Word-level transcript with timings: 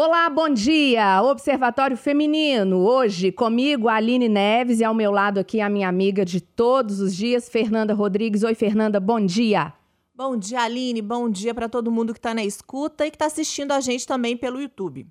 Olá, 0.00 0.30
bom 0.30 0.48
dia! 0.48 1.20
Observatório 1.24 1.96
Feminino. 1.96 2.86
Hoje, 2.86 3.32
comigo, 3.32 3.88
a 3.88 3.94
Aline 3.94 4.28
Neves 4.28 4.78
e 4.78 4.84
ao 4.84 4.94
meu 4.94 5.10
lado 5.10 5.40
aqui 5.40 5.60
a 5.60 5.68
minha 5.68 5.88
amiga 5.88 6.24
de 6.24 6.40
todos 6.40 7.00
os 7.00 7.12
dias, 7.12 7.48
Fernanda 7.48 7.92
Rodrigues. 7.94 8.44
Oi, 8.44 8.54
Fernanda, 8.54 9.00
bom 9.00 9.18
dia! 9.18 9.72
Bom 10.14 10.36
dia, 10.36 10.60
Aline. 10.60 11.02
Bom 11.02 11.28
dia 11.28 11.52
para 11.52 11.68
todo 11.68 11.90
mundo 11.90 12.12
que 12.12 12.20
está 12.20 12.32
na 12.32 12.44
escuta 12.44 13.04
e 13.04 13.10
que 13.10 13.16
está 13.16 13.26
assistindo 13.26 13.72
a 13.72 13.80
gente 13.80 14.06
também 14.06 14.36
pelo 14.36 14.60
YouTube. 14.60 15.04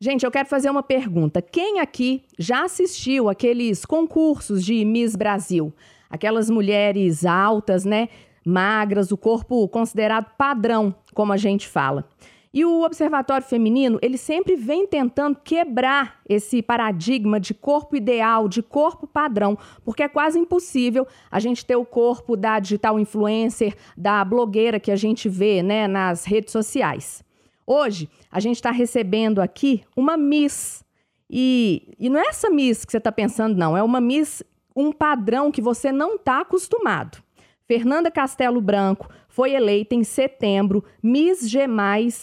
Gente, 0.00 0.26
eu 0.26 0.32
quero 0.32 0.48
fazer 0.48 0.68
uma 0.68 0.82
pergunta. 0.82 1.40
Quem 1.40 1.78
aqui 1.78 2.24
já 2.36 2.64
assistiu 2.64 3.28
aqueles 3.28 3.84
concursos 3.84 4.64
de 4.64 4.84
Miss 4.84 5.14
Brasil? 5.14 5.72
Aquelas 6.10 6.50
mulheres 6.50 7.24
altas, 7.24 7.84
né? 7.84 8.08
Magras, 8.44 9.12
o 9.12 9.16
corpo 9.16 9.68
considerado 9.68 10.26
padrão, 10.36 10.92
como 11.14 11.32
a 11.32 11.36
gente 11.36 11.68
fala. 11.68 12.08
E 12.54 12.64
o 12.64 12.84
Observatório 12.84 13.44
Feminino, 13.44 13.98
ele 14.00 14.16
sempre 14.16 14.54
vem 14.54 14.86
tentando 14.86 15.36
quebrar 15.42 16.20
esse 16.28 16.62
paradigma 16.62 17.40
de 17.40 17.52
corpo 17.52 17.96
ideal, 17.96 18.48
de 18.48 18.62
corpo 18.62 19.08
padrão, 19.08 19.58
porque 19.84 20.04
é 20.04 20.08
quase 20.08 20.38
impossível 20.38 21.04
a 21.28 21.40
gente 21.40 21.66
ter 21.66 21.74
o 21.74 21.84
corpo 21.84 22.36
da 22.36 22.60
digital 22.60 23.00
influencer, 23.00 23.74
da 23.96 24.24
blogueira 24.24 24.78
que 24.78 24.92
a 24.92 24.96
gente 24.96 25.28
vê 25.28 25.64
né, 25.64 25.88
nas 25.88 26.24
redes 26.24 26.52
sociais. 26.52 27.24
Hoje, 27.66 28.08
a 28.30 28.38
gente 28.38 28.54
está 28.54 28.70
recebendo 28.70 29.40
aqui 29.42 29.82
uma 29.96 30.16
Miss. 30.16 30.84
E, 31.28 31.92
e 31.98 32.08
não 32.08 32.20
é 32.20 32.28
essa 32.28 32.48
Miss 32.48 32.84
que 32.84 32.92
você 32.92 32.98
está 32.98 33.10
pensando, 33.10 33.56
não. 33.56 33.76
É 33.76 33.82
uma 33.82 34.00
Miss, 34.00 34.44
um 34.76 34.92
padrão 34.92 35.50
que 35.50 35.60
você 35.60 35.90
não 35.90 36.14
está 36.14 36.42
acostumado. 36.42 37.18
Fernanda 37.66 38.10
Castelo 38.10 38.60
Branco 38.60 39.08
foi 39.34 39.52
eleita 39.52 39.96
em 39.96 40.04
setembro 40.04 40.84
Miss 41.02 41.50
G+, 41.50 41.66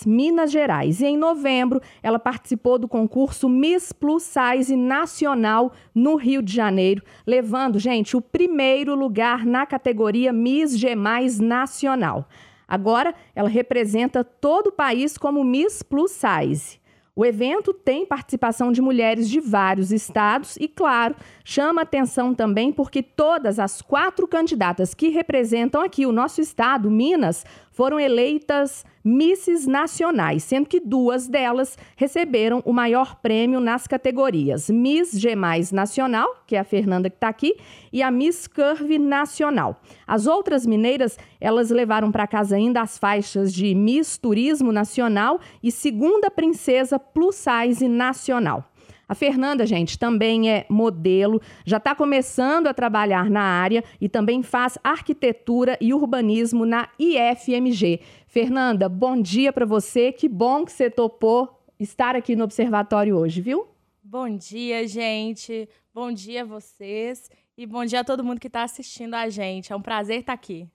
Minas 0.05 0.49
Gerais. 0.49 1.01
E 1.01 1.07
em 1.07 1.17
novembro, 1.17 1.81
ela 2.01 2.17
participou 2.17 2.79
do 2.79 2.87
concurso 2.87 3.49
Miss 3.49 3.91
Plus 3.91 4.23
Size 4.23 4.77
Nacional 4.77 5.73
no 5.93 6.15
Rio 6.15 6.41
de 6.41 6.55
Janeiro, 6.55 7.03
levando, 7.27 7.77
gente, 7.79 8.15
o 8.15 8.21
primeiro 8.21 8.95
lugar 8.95 9.45
na 9.45 9.65
categoria 9.65 10.31
Miss 10.31 10.79
G+, 10.79 10.95
Nacional. 11.41 12.29
Agora, 12.65 13.13
ela 13.35 13.49
representa 13.49 14.23
todo 14.23 14.67
o 14.67 14.71
país 14.71 15.17
como 15.17 15.43
Miss 15.43 15.83
Plus 15.83 16.11
Size. 16.11 16.79
O 17.13 17.25
evento 17.25 17.73
tem 17.73 18.05
participação 18.05 18.71
de 18.71 18.81
mulheres 18.81 19.29
de 19.29 19.41
vários 19.41 19.91
estados 19.91 20.55
e, 20.55 20.65
claro, 20.65 21.13
chama 21.43 21.81
atenção 21.81 22.33
também 22.33 22.71
porque 22.71 23.03
todas 23.03 23.59
as 23.59 23.81
quatro 23.81 24.25
candidatas 24.25 24.93
que 24.93 25.09
representam 25.09 25.81
aqui 25.81 26.05
o 26.05 26.11
nosso 26.13 26.39
estado, 26.39 26.89
Minas, 26.89 27.45
foram 27.71 27.99
eleitas 27.99 28.85
Misses 29.03 29.65
Nacionais, 29.65 30.43
sendo 30.43 30.67
que 30.67 30.79
duas 30.79 31.27
delas 31.27 31.77
receberam 31.95 32.61
o 32.65 32.71
maior 32.71 33.15
prêmio 33.15 33.59
nas 33.59 33.87
categorias 33.87 34.69
Miss 34.69 35.19
G 35.19 35.35
Nacional, 35.71 36.43
que 36.45 36.55
é 36.55 36.59
a 36.59 36.63
Fernanda 36.63 37.09
que 37.09 37.15
está 37.15 37.27
aqui, 37.29 37.55
e 37.91 38.03
a 38.03 38.11
Miss 38.11 38.45
Curve 38.45 38.99
Nacional. 38.99 39.81
As 40.05 40.27
outras 40.27 40.67
mineiras, 40.67 41.17
elas 41.39 41.71
levaram 41.71 42.11
para 42.11 42.27
casa 42.27 42.55
ainda 42.55 42.81
as 42.81 42.99
faixas 42.99 43.51
de 43.51 43.73
Miss 43.73 44.17
Turismo 44.17 44.71
Nacional 44.71 45.39
e 45.63 45.71
Segunda 45.71 46.29
Princesa 46.29 46.99
Plus 46.99 47.35
Size 47.35 47.87
Nacional. 47.87 48.70
A 49.11 49.13
Fernanda, 49.13 49.65
gente, 49.65 49.99
também 49.99 50.49
é 50.49 50.65
modelo, 50.69 51.41
já 51.65 51.75
está 51.75 51.93
começando 51.93 52.67
a 52.67 52.73
trabalhar 52.73 53.29
na 53.29 53.41
área 53.41 53.83
e 53.99 54.07
também 54.07 54.41
faz 54.41 54.77
arquitetura 54.81 55.77
e 55.81 55.93
urbanismo 55.93 56.65
na 56.65 56.87
IFMG. 56.97 57.99
Fernanda, 58.25 58.87
bom 58.87 59.21
dia 59.21 59.51
para 59.51 59.65
você. 59.65 60.13
Que 60.13 60.29
bom 60.29 60.63
que 60.63 60.71
você 60.71 60.89
topou 60.89 61.61
estar 61.77 62.15
aqui 62.15 62.37
no 62.37 62.45
observatório 62.45 63.17
hoje, 63.17 63.41
viu? 63.41 63.67
Bom 64.01 64.33
dia, 64.33 64.87
gente. 64.87 65.67
Bom 65.93 66.13
dia 66.13 66.43
a 66.43 66.45
vocês 66.45 67.29
e 67.57 67.65
bom 67.65 67.83
dia 67.83 67.99
a 67.99 68.05
todo 68.05 68.23
mundo 68.23 68.39
que 68.39 68.47
está 68.47 68.63
assistindo 68.63 69.15
a 69.15 69.27
gente. 69.27 69.73
É 69.73 69.75
um 69.75 69.81
prazer 69.81 70.21
estar 70.21 70.31
aqui. 70.31 70.69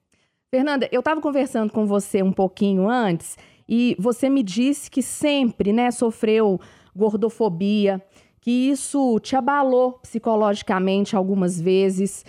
Fernanda, 0.51 0.87
eu 0.91 0.99
estava 0.99 1.19
conversando 1.19 1.73
com 1.73 1.87
você 1.87 2.21
um 2.21 2.31
pouquinho 2.31 2.87
antes 2.87 3.35
e 3.67 3.95
você 3.97 4.29
me 4.29 4.43
disse 4.43 4.91
que 4.91 5.01
sempre, 5.01 5.73
né, 5.73 5.89
sofreu 5.89 6.59
gordofobia, 6.95 8.03
que 8.47 8.69
isso 8.69 9.19
te 9.19 9.35
abalou 9.35 9.99
psicologicamente 10.01 11.17
algumas 11.17 11.59
vezes. 11.59 12.23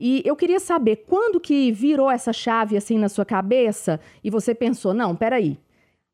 E 0.00 0.22
eu 0.24 0.34
queria 0.34 0.58
saber 0.58 1.04
quando 1.06 1.38
que 1.38 1.70
virou 1.70 2.10
essa 2.10 2.32
chave 2.32 2.74
assim 2.74 2.96
na 2.96 3.10
sua 3.10 3.26
cabeça 3.26 4.00
e 4.24 4.30
você 4.30 4.54
pensou, 4.54 4.94
não, 4.94 5.14
peraí, 5.14 5.58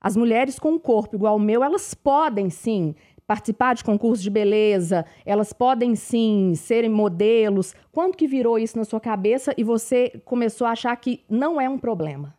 as 0.01 0.17
mulheres 0.17 0.59
com 0.59 0.73
um 0.73 0.79
corpo 0.79 1.15
igual 1.15 1.35
ao 1.35 1.39
meu, 1.39 1.63
elas 1.63 1.95
podem 1.95 2.51
sim 2.51 2.97
participar 3.29 3.77
de 3.77 3.85
concursos 3.85 4.25
de 4.25 4.29
beleza, 4.29 5.07
elas 5.25 5.53
podem 5.53 5.95
sim 5.95 6.55
serem 6.57 6.91
modelos. 6.91 7.77
Quando 7.93 8.17
que 8.17 8.27
virou 8.27 8.59
isso 8.59 8.77
na 8.77 8.85
sua 8.85 8.99
cabeça 8.99 9.55
e 9.57 9.63
você 9.63 10.21
começou 10.25 10.67
a 10.67 10.73
achar 10.73 10.97
que 10.97 11.23
não 11.31 11.61
é 11.61 11.69
um 11.69 11.79
problema? 11.79 12.37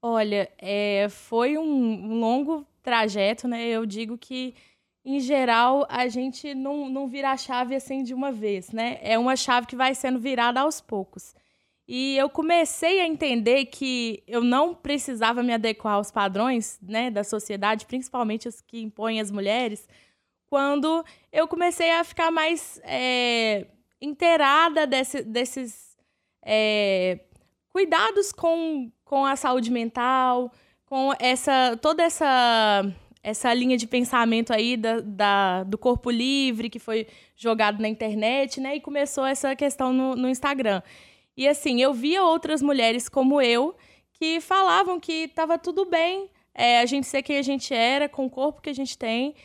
Olha, 0.00 0.48
é, 0.56 1.08
foi 1.10 1.58
um 1.58 2.16
longo 2.20 2.64
trajeto, 2.80 3.48
né? 3.48 3.66
Eu 3.66 3.84
digo 3.84 4.16
que 4.16 4.54
em 5.04 5.20
geral, 5.20 5.86
a 5.88 6.08
gente 6.08 6.54
não, 6.54 6.88
não 6.88 7.08
vira 7.08 7.30
a 7.30 7.36
chave 7.36 7.74
assim 7.74 8.02
de 8.02 8.12
uma 8.12 8.30
vez, 8.30 8.70
né? 8.70 8.98
É 9.02 9.18
uma 9.18 9.36
chave 9.36 9.66
que 9.66 9.76
vai 9.76 9.94
sendo 9.94 10.18
virada 10.18 10.60
aos 10.60 10.80
poucos. 10.80 11.34
E 11.86 12.18
eu 12.18 12.28
comecei 12.28 13.00
a 13.00 13.06
entender 13.06 13.64
que 13.66 14.22
eu 14.26 14.44
não 14.44 14.74
precisava 14.74 15.42
me 15.42 15.54
adequar 15.54 15.94
aos 15.94 16.10
padrões 16.10 16.78
né, 16.82 17.10
da 17.10 17.24
sociedade, 17.24 17.86
principalmente 17.86 18.46
os 18.46 18.60
que 18.60 18.78
impõem 18.78 19.20
as 19.20 19.30
mulheres, 19.30 19.88
quando 20.48 21.02
eu 21.32 21.48
comecei 21.48 21.90
a 21.90 22.04
ficar 22.04 22.30
mais 22.30 22.78
é, 22.84 23.66
inteirada 24.02 24.86
desse, 24.86 25.22
desses 25.22 25.96
é, 26.42 27.20
cuidados 27.70 28.32
com, 28.32 28.90
com 29.02 29.24
a 29.24 29.36
saúde 29.36 29.70
mental, 29.70 30.52
com 30.84 31.12
essa 31.18 31.78
toda 31.80 32.02
essa 32.02 32.84
essa 33.22 33.52
linha 33.52 33.76
de 33.76 33.86
pensamento 33.86 34.52
aí 34.52 34.76
da, 34.76 35.00
da, 35.00 35.64
do 35.64 35.76
corpo 35.76 36.10
livre 36.10 36.70
que 36.70 36.78
foi 36.78 37.06
jogado 37.36 37.80
na 37.80 37.88
internet, 37.88 38.60
né? 38.60 38.76
E 38.76 38.80
começou 38.80 39.24
essa 39.24 39.54
questão 39.56 39.92
no, 39.92 40.14
no 40.16 40.28
Instagram. 40.28 40.82
E 41.36 41.46
assim, 41.46 41.80
eu 41.80 41.92
via 41.94 42.22
outras 42.22 42.62
mulheres 42.62 43.08
como 43.08 43.40
eu 43.40 43.76
que 44.12 44.40
falavam 44.40 44.98
que 44.98 45.24
estava 45.24 45.58
tudo 45.58 45.84
bem 45.84 46.28
é, 46.58 46.80
a 46.80 46.86
gente 46.86 47.06
ser 47.06 47.22
quem 47.22 47.38
a 47.38 47.42
gente 47.42 47.72
era, 47.72 48.08
com 48.08 48.26
o 48.26 48.30
corpo 48.30 48.60
que 48.60 48.68
a 48.68 48.74
gente 48.74 48.98
tem. 48.98 49.36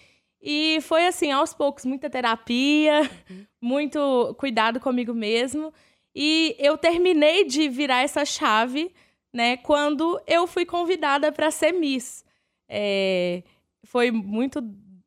E 0.42 0.80
foi 0.82 1.06
assim, 1.06 1.32
aos 1.32 1.54
poucos, 1.54 1.86
muita 1.86 2.10
terapia, 2.10 3.08
uhum. 3.30 3.46
muito 3.62 4.36
cuidado 4.40 4.80
comigo 4.80 5.14
mesmo. 5.14 5.72
E 6.16 6.56
eu 6.58 6.76
terminei 6.76 7.44
de 7.44 7.70
virar 7.70 8.02
essa 8.02 8.26
chave, 8.26 8.92
né, 9.32 9.58
quando 9.58 10.20
eu 10.26 10.48
fui 10.48 10.66
convidada 10.66 11.32
para 11.32 11.52
ser 11.52 11.72
Miss. 11.72 12.26
É, 12.68 13.44
foi 13.84 14.12
muito 14.12 14.62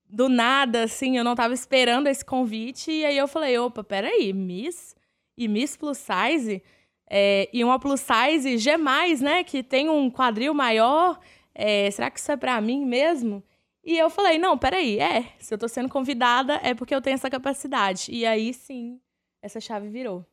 do 0.08 0.28
nada, 0.28 0.84
assim, 0.84 1.18
eu 1.18 1.24
não 1.24 1.34
tava 1.34 1.54
esperando 1.54 2.06
esse 2.06 2.24
convite. 2.24 2.90
E 2.90 3.04
aí 3.04 3.16
eu 3.16 3.28
falei, 3.28 3.58
opa, 3.58 3.82
peraí, 3.84 4.32
Miss? 4.32 4.94
E 5.36 5.48
Miss 5.48 5.76
Plus 5.76 5.98
Size? 5.98 6.62
É, 7.08 7.48
e 7.52 7.62
uma 7.62 7.78
Plus 7.78 8.00
Size 8.00 8.58
G+, 8.58 8.76
né, 9.20 9.44
que 9.44 9.62
tem 9.62 9.88
um 9.88 10.10
quadril 10.10 10.54
maior. 10.54 11.18
É, 11.54 11.90
será 11.90 12.10
que 12.10 12.18
isso 12.18 12.30
é 12.32 12.36
pra 12.36 12.60
mim 12.60 12.84
mesmo? 12.84 13.42
E 13.84 13.96
eu 13.96 14.10
falei, 14.10 14.38
não, 14.38 14.58
peraí, 14.58 14.98
é, 14.98 15.26
se 15.38 15.54
eu 15.54 15.58
tô 15.58 15.68
sendo 15.68 15.88
convidada 15.88 16.60
é 16.62 16.74
porque 16.74 16.94
eu 16.94 17.00
tenho 17.00 17.14
essa 17.14 17.30
capacidade. 17.30 18.10
E 18.10 18.26
aí, 18.26 18.52
sim, 18.52 19.00
essa 19.42 19.60
chave 19.60 19.88
virou. 19.88 20.26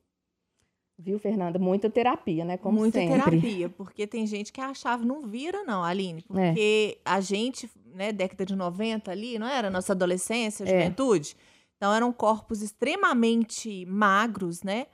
Viu, 0.97 1.17
Fernanda? 1.17 1.57
Muita 1.57 1.89
terapia, 1.89 2.45
né? 2.45 2.57
Como 2.57 2.79
Muita 2.79 2.99
sempre. 2.99 3.19
terapia, 3.19 3.69
porque 3.69 4.05
tem 4.05 4.27
gente 4.27 4.53
que 4.53 4.61
a 4.61 4.73
chave 4.73 5.05
não 5.05 5.27
vira, 5.27 5.63
não, 5.63 5.83
Aline. 5.83 6.21
Porque 6.21 6.97
é. 6.97 7.01
a 7.03 7.19
gente, 7.19 7.69
né, 7.93 8.11
década 8.11 8.45
de 8.45 8.55
90 8.55 9.11
ali, 9.11 9.39
não 9.39 9.47
era? 9.47 9.69
Nossa 9.71 9.93
adolescência, 9.93 10.63
é. 10.63 10.67
juventude. 10.67 11.35
É. 11.37 11.53
Então 11.77 11.93
eram 11.93 12.13
corpos 12.13 12.61
extremamente 12.61 13.85
magros, 13.87 14.61
né? 14.61 14.85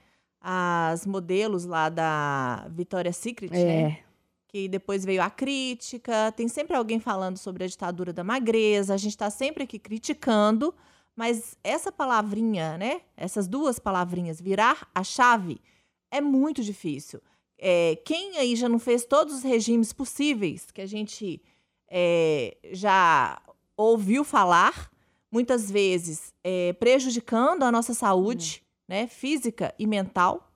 As 0.41 1.05
modelos 1.05 1.65
lá 1.65 1.89
da 1.89 2.67
Victoria's 2.71 3.17
Secret, 3.17 3.51
é. 3.51 3.65
né? 3.65 3.99
Que 4.47 4.67
depois 4.67 5.03
veio 5.03 5.21
a 5.21 5.29
crítica. 5.29 6.31
Tem 6.31 6.47
sempre 6.47 6.77
alguém 6.77 6.99
falando 6.99 7.37
sobre 7.37 7.65
a 7.65 7.67
ditadura 7.67 8.13
da 8.13 8.23
magreza. 8.23 8.93
A 8.93 8.97
gente 8.97 9.11
está 9.11 9.29
sempre 9.29 9.63
aqui 9.63 9.77
criticando. 9.77 10.73
Mas 11.15 11.57
essa 11.61 11.91
palavrinha, 11.91 12.77
né? 12.77 13.01
Essas 13.17 13.47
duas 13.47 13.77
palavrinhas, 13.77 14.39
virar 14.39 14.89
a 14.95 15.03
chave 15.03 15.61
é 16.11 16.21
muito 16.21 16.63
difícil. 16.63 17.21
É, 17.57 17.97
quem 18.05 18.37
aí 18.37 18.55
já 18.55 18.69
não 18.69 18.79
fez 18.79 19.05
todos 19.05 19.35
os 19.35 19.43
regimes 19.43 19.91
possíveis 19.91 20.71
que 20.71 20.81
a 20.81 20.85
gente 20.85 21.41
é, 21.89 22.55
já 22.71 23.41
ouviu 23.75 24.23
falar, 24.23 24.89
muitas 25.31 25.69
vezes 25.69 26.33
é, 26.43 26.73
prejudicando 26.73 27.63
a 27.63 27.71
nossa 27.71 27.93
saúde 27.93 28.63
hum. 28.63 28.65
né, 28.87 29.07
física 29.07 29.73
e 29.77 29.85
mental, 29.85 30.51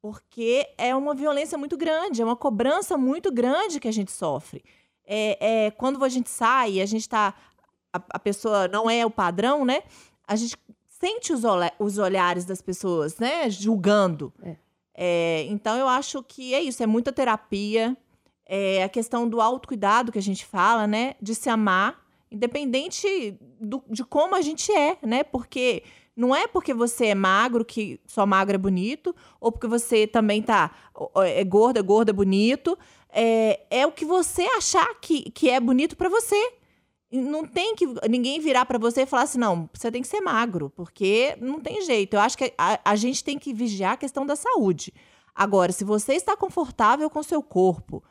porque 0.00 0.66
é 0.76 0.94
uma 0.96 1.14
violência 1.14 1.56
muito 1.56 1.76
grande, 1.76 2.20
é 2.20 2.24
uma 2.24 2.36
cobrança 2.36 2.98
muito 2.98 3.30
grande 3.30 3.78
que 3.78 3.86
a 3.86 3.92
gente 3.92 4.10
sofre. 4.10 4.64
É, 5.04 5.66
é, 5.66 5.70
quando 5.70 6.04
a 6.04 6.08
gente 6.08 6.28
sai, 6.28 6.80
a 6.80 6.86
gente 6.86 7.02
está 7.02 7.34
a, 7.92 8.02
a 8.10 8.18
pessoa 8.18 8.66
não 8.68 8.88
é 8.88 9.04
o 9.04 9.10
padrão, 9.10 9.64
né? 9.64 9.82
A 10.26 10.34
gente 10.34 10.56
sente 10.88 11.32
os, 11.32 11.42
os 11.78 11.98
olhares 11.98 12.44
das 12.44 12.62
pessoas, 12.62 13.18
né? 13.18 13.50
Julgando. 13.50 14.32
É. 14.42 14.56
É, 14.94 15.46
então, 15.48 15.76
eu 15.76 15.88
acho 15.88 16.22
que 16.22 16.54
é 16.54 16.60
isso, 16.60 16.82
é 16.82 16.86
muita 16.86 17.12
terapia. 17.12 17.96
É 18.46 18.82
a 18.82 18.88
questão 18.88 19.28
do 19.28 19.40
autocuidado 19.40 20.12
que 20.12 20.18
a 20.18 20.22
gente 20.22 20.44
fala, 20.44 20.86
né? 20.86 21.14
De 21.20 21.34
se 21.34 21.48
amar, 21.48 22.04
independente 22.30 23.38
do, 23.60 23.82
de 23.88 24.04
como 24.04 24.34
a 24.34 24.40
gente 24.40 24.70
é, 24.72 24.98
né? 25.02 25.22
Porque 25.22 25.82
não 26.14 26.34
é 26.36 26.46
porque 26.46 26.74
você 26.74 27.06
é 27.06 27.14
magro 27.14 27.64
que 27.64 27.98
só 28.06 28.26
magro 28.26 28.54
é 28.54 28.58
bonito, 28.58 29.14
ou 29.40 29.50
porque 29.50 29.66
você 29.66 30.06
também 30.06 30.42
tá 30.42 30.70
é 31.24 31.42
gorda, 31.44 31.80
gorda, 31.80 32.12
bonito. 32.12 32.78
É, 33.08 33.60
é 33.70 33.86
o 33.86 33.92
que 33.92 34.04
você 34.04 34.42
achar 34.42 34.88
que, 35.00 35.30
que 35.30 35.48
é 35.48 35.58
bonito 35.60 35.96
para 35.96 36.08
você. 36.08 36.52
Não 37.12 37.46
tem 37.46 37.74
que 37.74 37.86
ninguém 38.08 38.40
virar 38.40 38.64
para 38.64 38.78
você 38.78 39.02
e 39.02 39.06
falar 39.06 39.24
assim, 39.24 39.38
não, 39.38 39.68
você 39.72 39.92
tem 39.92 40.00
que 40.00 40.08
ser 40.08 40.22
magro, 40.22 40.70
porque 40.70 41.36
não 41.40 41.60
tem 41.60 41.82
jeito. 41.82 42.14
Eu 42.14 42.20
acho 42.20 42.38
que 42.38 42.54
a, 42.56 42.80
a 42.84 42.96
gente 42.96 43.22
tem 43.22 43.38
que 43.38 43.52
vigiar 43.52 43.92
a 43.92 43.96
questão 43.98 44.24
da 44.24 44.34
saúde. 44.34 44.94
Agora, 45.34 45.72
se 45.72 45.84
você 45.84 46.14
está 46.14 46.36
confortável 46.36 47.08
com 47.10 47.18
o 47.18 47.24
seu 47.24 47.42
corpo, 47.42 48.02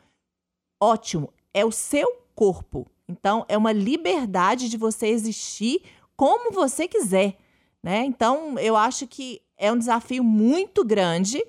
ótimo, 0.80 1.32
é 1.52 1.64
o 1.64 1.72
seu 1.72 2.08
corpo. 2.34 2.86
Então, 3.08 3.44
é 3.48 3.58
uma 3.58 3.72
liberdade 3.72 4.68
de 4.68 4.76
você 4.76 5.08
existir 5.08 5.82
como 6.16 6.52
você 6.52 6.86
quiser, 6.86 7.36
né? 7.82 8.04
Então, 8.04 8.58
eu 8.58 8.76
acho 8.76 9.06
que 9.06 9.42
é 9.56 9.70
um 9.70 9.78
desafio 9.78 10.24
muito 10.24 10.84
grande 10.84 11.42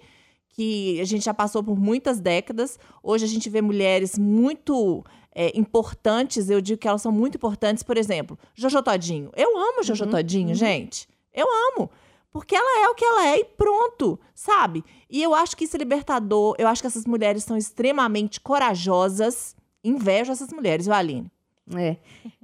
que 0.49 0.99
a 1.01 1.06
gente 1.06 1.25
já 1.25 1.33
passou 1.33 1.63
por 1.63 1.77
muitas 1.77 2.19
décadas. 2.19 2.77
Hoje 3.01 3.25
a 3.25 3.27
gente 3.27 3.49
vê 3.49 3.61
mulheres 3.61 4.17
muito 4.17 5.03
é, 5.35 5.57
importantes, 5.57 6.50
eu 6.50 6.62
digo 6.62 6.80
que 6.80 6.88
elas 6.88 7.01
são 7.01 7.12
muito 7.12 7.35
importantes, 7.35 7.83
por 7.83 7.97
exemplo, 7.97 8.38
Jojo 8.53 8.81
Todinho. 8.83 9.31
Eu 9.35 9.57
amo 9.57 9.83
Jojo 9.83 10.06
uhum, 10.06 10.12
Todinho, 10.12 10.50
uhum. 10.50 10.56
gente. 10.56 11.07
Eu 11.33 11.47
amo. 11.71 11.89
Porque 12.31 12.56
ela 12.56 12.85
é 12.85 12.89
o 12.89 12.95
que 12.95 13.06
ela 13.06 13.27
é 13.27 13.39
e 13.39 13.45
pronto, 13.45 14.19
sabe? 14.33 14.83
E 15.07 15.21
eu 15.21 15.35
acho 15.35 15.56
que 15.56 15.65
isso 15.65 15.75
é 15.75 15.80
libertador. 15.80 16.56
Eu 16.57 16.68
acho 16.68 16.81
que 16.81 16.88
essas 16.88 17.06
mulheres 17.06 17.44
são 17.44 17.56
extremamente 17.56 18.41
corajosas. 18.41 19.56
Invejo 19.83 20.31
essas 20.31 20.51
mulheres, 20.51 20.85
viu, 20.85 20.95
Aline? 20.95 21.31
É. 21.75 21.97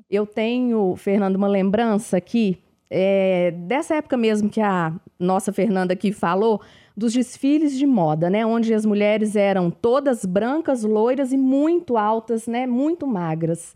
Eu 0.09 0.27
tenho, 0.27 0.95
Fernando, 0.95 1.36
uma 1.36 1.47
lembrança 1.47 2.18
aqui, 2.18 2.62
é, 2.89 3.51
dessa 3.51 3.95
época 3.95 4.18
mesmo 4.18 4.50
que 4.50 4.62
a 4.62 4.94
nossa 5.19 5.53
Fernanda 5.53 5.94
aqui 5.94 6.12
falou, 6.12 6.62
dos 7.00 7.13
desfiles 7.13 7.78
de 7.78 7.88
moda, 7.88 8.30
né? 8.30 8.46
Onde 8.46 8.74
as 8.74 8.86
mulheres 8.86 9.38
eram 9.38 9.72
todas 9.72 10.25
brancas, 10.25 10.84
loiras 10.84 11.31
e 11.31 11.38
muito 11.38 11.98
altas, 11.98 12.46
né? 12.46 12.68
Muito 12.68 13.07
magras. 13.07 13.74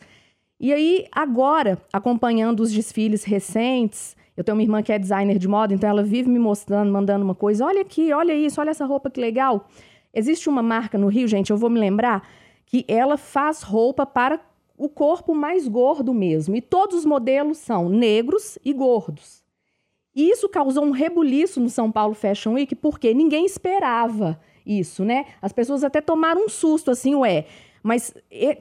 E 0.59 0.73
aí, 0.73 1.07
agora, 1.09 1.81
acompanhando 1.91 2.59
os 2.59 2.71
desfiles 2.71 3.23
recentes, 3.23 4.15
eu 4.35 4.43
tenho 4.43 4.57
uma 4.57 4.61
irmã 4.61 4.83
que 4.83 4.91
é 4.91 4.99
designer 4.99 5.37
de 5.39 5.47
moda, 5.47 5.73
então 5.73 5.89
ela 5.89 6.03
vive 6.03 6.29
me 6.29 6.37
mostrando, 6.37 6.91
mandando 6.91 7.23
uma 7.23 7.33
coisa. 7.33 7.65
Olha 7.65 7.81
aqui, 7.81 8.11
olha 8.11 8.33
isso, 8.33 8.59
olha 8.59 8.71
essa 8.71 8.85
roupa 8.85 9.09
que 9.09 9.21
legal. 9.21 9.69
Existe 10.13 10.49
uma 10.49 10.61
marca 10.61 10.97
no 10.97 11.07
Rio, 11.07 11.27
gente, 11.27 11.49
eu 11.49 11.57
vou 11.57 11.69
me 11.69 11.79
lembrar, 11.79 12.27
que 12.65 12.83
ela 12.89 13.17
faz 13.17 13.61
roupa 13.61 14.05
para 14.05 14.39
o 14.77 14.89
corpo 14.89 15.33
mais 15.33 15.67
gordo 15.67 16.13
mesmo. 16.13 16.55
E 16.55 16.61
todos 16.61 16.97
os 16.99 17.05
modelos 17.05 17.57
são 17.57 17.87
negros 17.87 18.59
e 18.65 18.73
gordos. 18.73 19.42
E 20.15 20.29
isso 20.29 20.47
causou 20.47 20.83
um 20.83 20.91
rebuliço 20.91 21.59
no 21.59 21.69
São 21.69 21.91
Paulo 21.91 22.13
Fashion 22.13 22.53
Week, 22.53 22.75
porque 22.75 23.13
ninguém 23.13 23.45
esperava 23.45 24.39
isso, 24.65 25.03
né? 25.03 25.25
As 25.41 25.51
pessoas 25.51 25.83
até 25.83 26.01
tomaram 26.01 26.45
um 26.45 26.49
susto, 26.49 26.91
assim, 26.91 27.15
ué. 27.15 27.45
Mas 27.81 28.13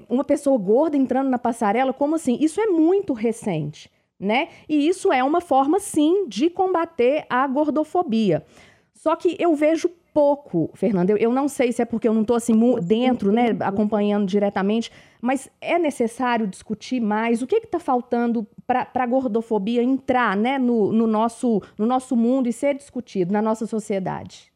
uma 0.09 0.25
pessoa 0.25 0.59
gorda 0.59 0.97
entrando 0.97 1.29
na 1.31 1.39
passarela, 1.39 1.93
como 1.93 2.17
assim? 2.17 2.37
Isso 2.41 2.61
é 2.61 2.67
muito 2.67 3.13
recente, 3.13 3.91
né? 4.19 4.49
E 4.69 4.89
isso 4.89 5.13
é 5.13 5.23
uma 5.23 5.41
forma, 5.41 5.79
sim, 5.79 6.27
de 6.27 6.51
combater 6.51 7.25
a 7.31 7.47
gordofobia. 7.47 8.45
Só 8.95 9.15
que 9.15 9.37
eu 9.39 9.55
vejo 9.55 9.91
pouco, 10.13 10.71
Fernanda. 10.75 11.13
Eu, 11.13 11.17
eu 11.17 11.33
não 11.33 11.49
sei 11.49 11.73
se 11.73 11.83
é 11.83 11.85
porque 11.85 12.07
eu 12.07 12.15
não 12.15 12.23
estou 12.23 12.37
assim 12.37 12.55
dentro, 12.83 13.33
né, 13.33 13.57
acompanhando 13.61 14.27
diretamente, 14.27 14.91
mas 15.21 15.51
é 15.61 15.79
necessário 15.79 16.47
discutir 16.47 17.01
mais 17.01 17.43
o 17.43 17.47
que 17.47 17.57
está 17.57 17.79
faltando 17.79 18.47
para 18.67 18.89
a 18.95 19.07
gordofobia 19.07 19.83
entrar 19.83 20.37
né, 20.37 20.59
no, 20.59 20.93
no, 20.93 21.07
nosso, 21.07 21.63
no 21.79 21.87
nosso 21.87 22.17
mundo 22.17 22.49
e 22.49 22.53
ser 22.53 22.75
discutido 22.75 23.33
na 23.33 23.43
nossa 23.43 23.67
sociedade. 23.67 24.53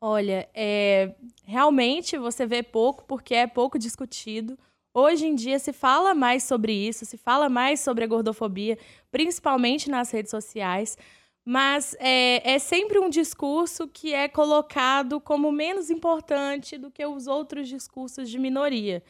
Olha, 0.00 0.48
é, 0.54 1.14
realmente 1.44 2.18
você 2.18 2.44
vê 2.44 2.62
pouco 2.62 3.04
porque 3.04 3.34
é 3.34 3.46
pouco 3.46 3.78
discutido. 3.78 4.58
Hoje 4.94 5.26
em 5.26 5.34
dia 5.34 5.58
se 5.58 5.72
fala 5.72 6.14
mais 6.14 6.42
sobre 6.42 6.72
isso, 6.72 7.04
se 7.06 7.16
fala 7.16 7.48
mais 7.48 7.80
sobre 7.80 8.04
a 8.04 8.06
gordofobia, 8.06 8.76
principalmente 9.10 9.88
nas 9.88 10.10
redes 10.10 10.30
sociais, 10.30 10.98
mas 11.44 11.96
é, 11.98 12.54
é 12.54 12.58
sempre 12.58 12.98
um 12.98 13.08
discurso 13.08 13.88
que 13.88 14.14
é 14.14 14.28
colocado 14.28 15.20
como 15.20 15.50
menos 15.50 15.90
importante 15.90 16.78
do 16.78 16.90
que 16.90 17.04
os 17.04 17.26
outros 17.26 17.68
discursos 17.68 18.30
de 18.30 18.38
minoria. 18.38 19.02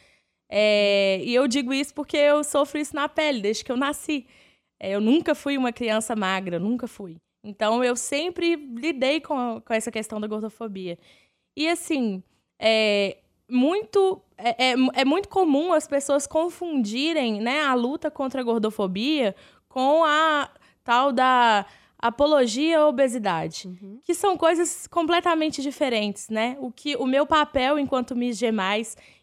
É, 0.49 1.21
e 1.23 1.35
eu 1.35 1.47
digo 1.47 1.73
isso 1.73 1.95
porque 1.95 2.17
eu 2.17 2.43
sofro 2.45 2.79
isso 2.79 2.95
na 2.95 3.09
pele 3.09 3.41
desde 3.41 3.65
que 3.65 3.73
eu 3.73 3.77
nasci. 3.77 4.27
É, 4.81 4.91
eu 4.91 5.01
nunca 5.01 5.35
fui 5.35 5.57
uma 5.57 5.73
criança 5.73 6.17
magra, 6.17 6.59
nunca 6.59 6.87
fui. 6.87 7.17
Então 7.45 7.83
eu 7.83 7.97
sempre 7.97 8.57
lidei 8.57 9.21
com, 9.21 9.61
com 9.61 9.75
essa 9.75 9.91
questão 9.91 10.21
da 10.21 10.27
gordofobia. 10.27 10.99
E 11.57 11.69
assim, 11.69 12.23
é 12.59 13.19
muito, 13.51 14.23
é, 14.39 14.71
é, 14.71 14.75
é 14.95 15.05
muito 15.05 15.29
comum 15.29 15.73
as 15.73 15.87
pessoas 15.87 16.27
confundirem 16.27 17.41
né, 17.41 17.61
a 17.63 17.75
luta 17.75 18.11
contra 18.11 18.41
a 18.41 18.45
gordofobia 18.45 19.35
com 19.69 20.05
a 20.05 20.51
tal 20.83 21.13
da 21.13 21.67
apologia 22.03 22.81
à 22.81 22.89
obesidade, 22.89 23.69
uhum. 23.69 24.01
que 24.05 24.13
são 24.13 24.37
coisas 24.37 24.89
completamente 24.89 25.63
diferentes, 25.63 26.29
né? 26.29 26.57
O 26.61 26.73
que 26.73 26.97
o 26.97 27.07
meu 27.07 27.25
papel 27.25 27.79
enquanto 27.79 28.17
Miss 28.17 28.37
G+, 28.37 28.53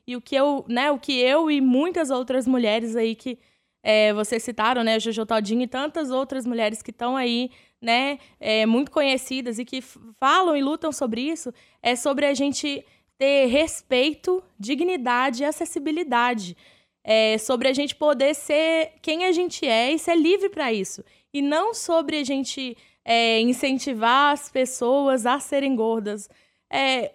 e 0.07 0.15
o 0.15 0.21
que 0.21 0.33
eu, 0.33 0.65
né, 0.67 0.89
o 0.89 0.97
que 0.97 1.19
eu 1.19 1.51
e 1.51 1.59
muitas 1.59 2.09
outras 2.09 2.47
mulheres 2.47 2.95
aí 2.95 3.13
que 3.13 3.37
é, 3.83 4.13
vocês 4.13 4.41
citaram, 4.41 4.83
né, 4.83 4.99
Jojo 4.99 5.25
Todinho 5.25 5.61
e 5.61 5.67
tantas 5.67 6.09
outras 6.09 6.45
mulheres 6.45 6.81
que 6.81 6.89
estão 6.89 7.15
aí, 7.15 7.51
né, 7.81 8.17
é, 8.39 8.65
muito 8.65 8.91
conhecidas 8.91 9.59
e 9.59 9.65
que 9.65 9.81
falam 9.81 10.55
e 10.55 10.63
lutam 10.63 10.91
sobre 10.91 11.21
isso, 11.21 11.53
é 11.83 11.95
sobre 11.95 12.25
a 12.25 12.33
gente 12.33 12.83
ter 13.17 13.47
respeito, 13.47 14.41
dignidade 14.57 15.43
e 15.43 15.45
acessibilidade. 15.45 16.55
É 17.03 17.37
sobre 17.37 17.67
a 17.67 17.73
gente 17.73 17.95
poder 17.95 18.33
ser 18.33 18.93
quem 19.01 19.25
a 19.25 19.31
gente 19.31 19.65
é 19.65 19.91
e 19.91 19.99
ser 19.99 20.15
livre 20.15 20.49
para 20.49 20.71
isso. 20.71 21.03
E 21.33 21.41
não 21.41 21.73
sobre 21.73 22.18
a 22.18 22.23
gente 22.23 22.77
é, 23.06 23.39
incentivar 23.42 24.33
as 24.33 24.49
pessoas 24.49 25.25
a 25.25 25.39
serem 25.39 25.75
gordas. 25.75 26.30
É, 26.71 27.11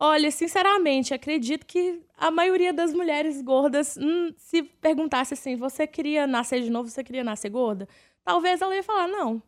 Olha, 0.00 0.30
sinceramente, 0.30 1.12
acredito 1.12 1.66
que 1.66 2.00
a 2.16 2.30
maioria 2.30 2.72
das 2.72 2.92
mulheres 2.94 3.42
gordas, 3.42 3.96
hum, 3.96 4.32
se 4.36 4.62
perguntasse 4.62 5.34
assim, 5.34 5.56
você 5.56 5.88
queria 5.88 6.24
nascer 6.26 6.62
de 6.62 6.70
novo, 6.70 6.88
você 6.88 7.02
queria 7.02 7.24
nascer 7.24 7.50
gorda? 7.50 7.88
Talvez 8.24 8.62
ela 8.62 8.76
ia 8.76 8.82
falar 8.82 9.08
não. 9.08 9.42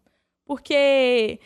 Porque 0.44 1.38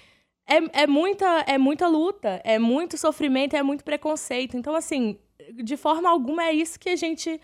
é, 0.46 0.82
é, 0.82 0.86
muita, 0.86 1.26
é 1.46 1.58
muita 1.58 1.86
luta, 1.86 2.40
é 2.44 2.58
muito 2.58 2.96
sofrimento, 2.96 3.54
é 3.54 3.62
muito 3.62 3.84
preconceito. 3.84 4.56
Então, 4.56 4.74
assim, 4.74 5.18
de 5.62 5.76
forma 5.76 6.08
alguma 6.08 6.44
é 6.44 6.52
isso 6.54 6.80
que 6.80 6.88
a 6.88 6.96
gente, 6.96 7.38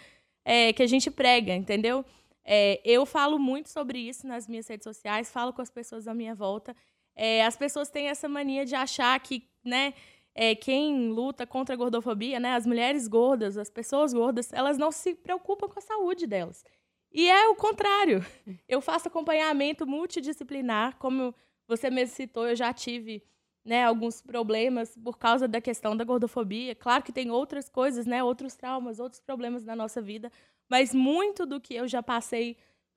é, 0.44 0.72
que 0.72 0.82
a 0.82 0.86
gente 0.86 1.10
prega, 1.10 1.54
entendeu? 1.54 2.04
É, 2.44 2.80
eu 2.84 3.04
falo 3.04 3.38
muito 3.38 3.68
sobre 3.68 3.98
isso 3.98 4.26
nas 4.26 4.48
minhas 4.48 4.66
redes 4.68 4.84
sociais, 4.84 5.30
falo 5.30 5.52
com 5.52 5.62
as 5.62 5.70
pessoas 5.70 6.08
à 6.08 6.14
minha 6.14 6.34
volta. 6.34 6.74
É, 7.14 7.44
as 7.44 7.56
pessoas 7.56 7.90
têm 7.90 8.08
essa 8.08 8.28
mania 8.28 8.64
de 8.64 8.74
achar 8.74 9.18
que, 9.20 9.48
né, 9.64 9.94
é, 10.34 10.54
quem 10.54 11.10
luta 11.10 11.46
contra 11.46 11.74
a 11.74 11.78
gordofobia, 11.78 12.40
né, 12.40 12.54
as 12.54 12.66
mulheres 12.66 13.08
gordas, 13.08 13.56
as 13.56 13.68
pessoas 13.68 14.12
gordas, 14.12 14.52
elas 14.52 14.78
não 14.78 14.90
se 14.90 15.14
preocupam 15.14 15.68
com 15.68 15.78
a 15.78 15.82
saúde 15.82 16.26
delas. 16.26 16.64
E 17.12 17.28
é 17.28 17.48
o 17.48 17.54
contrário. 17.56 18.24
Eu 18.68 18.80
faço 18.80 19.08
acompanhamento 19.08 19.86
multidisciplinar, 19.86 20.96
como 20.98 21.34
você 21.66 21.90
mesmo 21.90 22.14
citou, 22.14 22.48
eu 22.48 22.56
já 22.56 22.72
tive 22.72 23.22
né, 23.70 23.84
alguns 23.84 24.20
problemas 24.20 24.98
por 24.98 25.16
causa 25.16 25.46
da 25.46 25.60
questão 25.60 25.96
da 25.96 26.02
gordofobia. 26.02 26.74
Claro 26.74 27.04
que 27.04 27.12
tem 27.12 27.30
outras 27.30 27.68
coisas, 27.68 28.04
né, 28.04 28.20
outros 28.20 28.56
traumas, 28.56 28.98
outros 28.98 29.20
problemas 29.20 29.64
na 29.64 29.76
nossa 29.76 30.02
vida, 30.02 30.32
mas 30.68 30.92
muito 30.92 31.46
do 31.46 31.60
que 31.60 31.74
eu 31.74 31.86
já 31.86 32.02
passei 32.02 32.56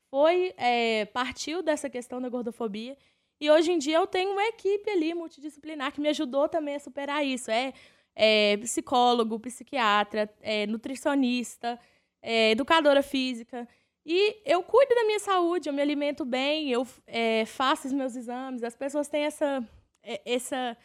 foi 0.09 0.51
é, 0.57 1.05
partiu 1.05 1.61
dessa 1.61 1.91
questão 1.91 2.19
da 2.19 2.27
gordofobia. 2.27 2.97
E 3.39 3.51
hoje 3.51 3.71
em 3.71 3.77
dia 3.77 3.97
eu 3.97 4.07
tenho 4.07 4.31
uma 4.31 4.45
equipe 4.45 4.89
ali 4.89 5.13
multidisciplinar 5.13 5.93
que 5.93 6.01
me 6.01 6.09
ajudou 6.09 6.49
também 6.49 6.73
a 6.73 6.79
superar 6.79 7.23
isso. 7.23 7.51
É, 7.51 7.71
é 8.15 8.57
psicólogo, 8.57 9.39
psiquiatra, 9.39 10.27
é, 10.41 10.65
nutricionista, 10.65 11.79
é, 12.19 12.49
educadora 12.49 13.03
física. 13.03 13.67
E 14.03 14.41
eu 14.43 14.63
cuido 14.63 14.95
da 14.95 15.05
minha 15.05 15.19
saúde, 15.19 15.69
eu 15.69 15.73
me 15.73 15.83
alimento 15.83 16.25
bem, 16.25 16.71
eu 16.71 16.87
é, 17.05 17.45
faço 17.45 17.85
os 17.85 17.93
meus 17.93 18.15
exames. 18.15 18.63
As 18.63 18.75
pessoas 18.75 19.07
têm 19.07 19.25
essa. 19.25 19.63
É, 20.03 20.21
essa 20.25 20.77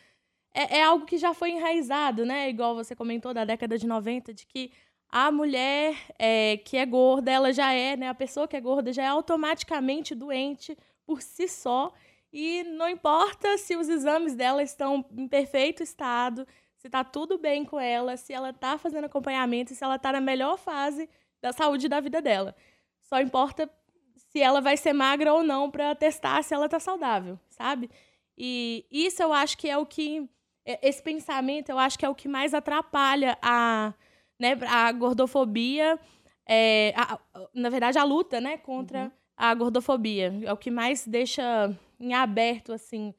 é, 0.55 0.79
é, 0.79 0.83
algo 0.83 1.07
que 1.07 1.19
já 1.19 1.35
foi 1.35 1.51
enraizado, 1.51 2.25
né? 2.25 2.49
Igual 2.49 2.75
você 2.75 2.95
comentou 2.95 3.35
da 3.35 3.45
década 3.45 3.77
de 3.79 3.87
90, 3.87 4.33
de 4.33 4.47
que 4.47 4.73
a 5.11 5.31
mulher 5.33 5.97
é, 6.19 6.59
que 6.59 6.77
é 6.77 6.87
gorda, 6.87 7.31
ela 7.31 7.53
já 7.53 7.73
é, 7.73 7.97
né? 7.97 8.09
A 8.09 8.15
pessoa 8.15 8.47
que 8.49 8.57
é 8.57 8.61
gorda 8.61 8.93
já 8.93 9.03
é 9.05 9.07
automaticamente 9.09 10.15
doente 10.15 10.77
por 11.07 11.23
si 11.23 11.49
só. 11.49 11.93
E 12.33 12.63
não 12.65 12.89
importa 12.89 13.57
se 13.59 13.77
os 13.77 13.89
exames 13.89 14.35
dela 14.35 14.63
estão 14.63 15.05
em 15.17 15.27
perfeito 15.27 15.83
estado, 15.83 16.47
se 16.77 16.87
está 16.89 17.03
tudo 17.03 17.39
bem 17.39 17.65
com 17.65 17.81
ela, 17.81 18.17
se 18.17 18.33
ela 18.33 18.51
está 18.51 18.79
fazendo 18.79 19.07
acompanhamento, 19.07 19.75
se 19.75 19.83
ela 19.83 19.97
está 19.97 20.13
na 20.13 20.21
melhor 20.21 20.59
fase 20.59 21.09
da 21.41 21.53
saúde 21.53 21.89
da 21.89 22.01
vida 22.01 22.21
dela. 22.21 22.55
Só 23.01 23.21
importa 23.21 23.71
se 24.17 24.41
ela 24.41 24.61
vai 24.61 24.77
ser 24.77 24.93
magra 24.93 25.33
ou 25.33 25.43
não 25.43 25.71
para 25.71 25.95
testar 25.95 26.43
se 26.43 26.55
ela 26.55 26.67
está 26.67 26.79
saudável, 26.79 27.39
sabe? 27.49 27.91
E 28.39 28.87
isso 28.91 29.23
eu 29.23 29.33
acho 29.33 29.59
que 29.59 29.69
é 29.69 29.77
o 29.77 29.85
que 29.85 30.29
é, 30.65 30.87
esse 30.87 31.03
pensamento 31.03 31.71
eu 31.71 31.79
acho 31.79 31.99
que 31.99 32.05
é 32.05 32.09
o 32.09 32.15
que 32.15 32.29
mais 32.29 32.55
atrapalha 32.55 33.37
a, 33.43 33.93
né, 34.39 34.57
a 34.69 34.93
gordofobia, 34.93 35.99
é, 36.47 36.93
a, 36.95 37.19
na 37.55 37.71
verdade 37.71 37.99
a 37.99 38.05
luta, 38.05 38.41
né, 38.41 38.59
contra 38.59 39.05
uhum. 39.05 39.11
a 39.37 39.55
gordofobia. 39.55 40.39
É 40.45 40.53
o 40.53 40.57
que 40.57 40.71
mais 40.71 41.07
deixa 41.07 41.75
em 41.99 42.15
aberto, 42.15 42.73
assim, 42.73 43.13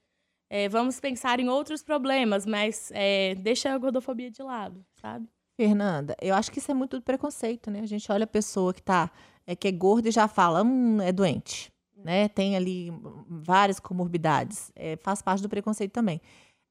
é, 0.49 0.69
vamos 0.69 0.99
pensar 0.99 1.39
em 1.39 1.49
outros 1.49 1.83
problemas, 1.83 2.45
mas 2.45 2.91
é, 2.93 3.35
deixa 3.35 3.73
a 3.73 3.77
gordofobia 3.77 4.31
de 4.31 4.41
lado, 4.41 4.83
sabe? 5.01 5.27
Fernanda, 5.59 6.15
eu 6.21 6.33
acho 6.33 6.51
que 6.51 6.59
isso 6.59 6.71
é 6.71 6.73
muito 6.73 6.97
do 6.97 7.03
preconceito, 7.03 7.69
né? 7.69 7.81
A 7.81 7.85
gente 7.85 8.09
olha 8.11 8.23
a 8.23 8.27
pessoa 8.27 8.73
que 8.73 8.81
tá, 8.81 9.11
é, 9.45 9.55
que 9.55 9.67
é 9.67 9.71
gorda 9.71 10.07
e 10.07 10.11
já 10.11 10.27
fala, 10.27 10.63
hum, 10.63 11.01
é 11.01 11.11
doente, 11.11 11.71
né? 12.03 12.27
Tem 12.29 12.55
ali 12.55 12.91
várias 13.27 13.79
comorbidades, 13.79 14.71
é, 14.75 14.95
faz 14.97 15.21
parte 15.21 15.41
do 15.41 15.49
preconceito 15.49 15.91
também. 15.91 16.21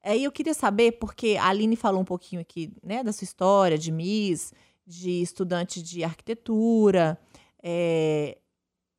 Aí 0.03 0.23
eu 0.23 0.31
queria 0.31 0.53
saber, 0.53 0.93
porque 0.93 1.37
a 1.39 1.47
Aline 1.47 1.75
falou 1.75 2.01
um 2.01 2.05
pouquinho 2.05 2.41
aqui 2.41 2.71
né, 2.83 3.03
da 3.03 3.11
sua 3.11 3.25
história 3.25 3.77
de 3.77 3.91
Miss, 3.91 4.53
de 4.85 5.21
estudante 5.21 5.81
de 5.81 6.03
arquitetura. 6.03 7.19
É, 7.61 8.37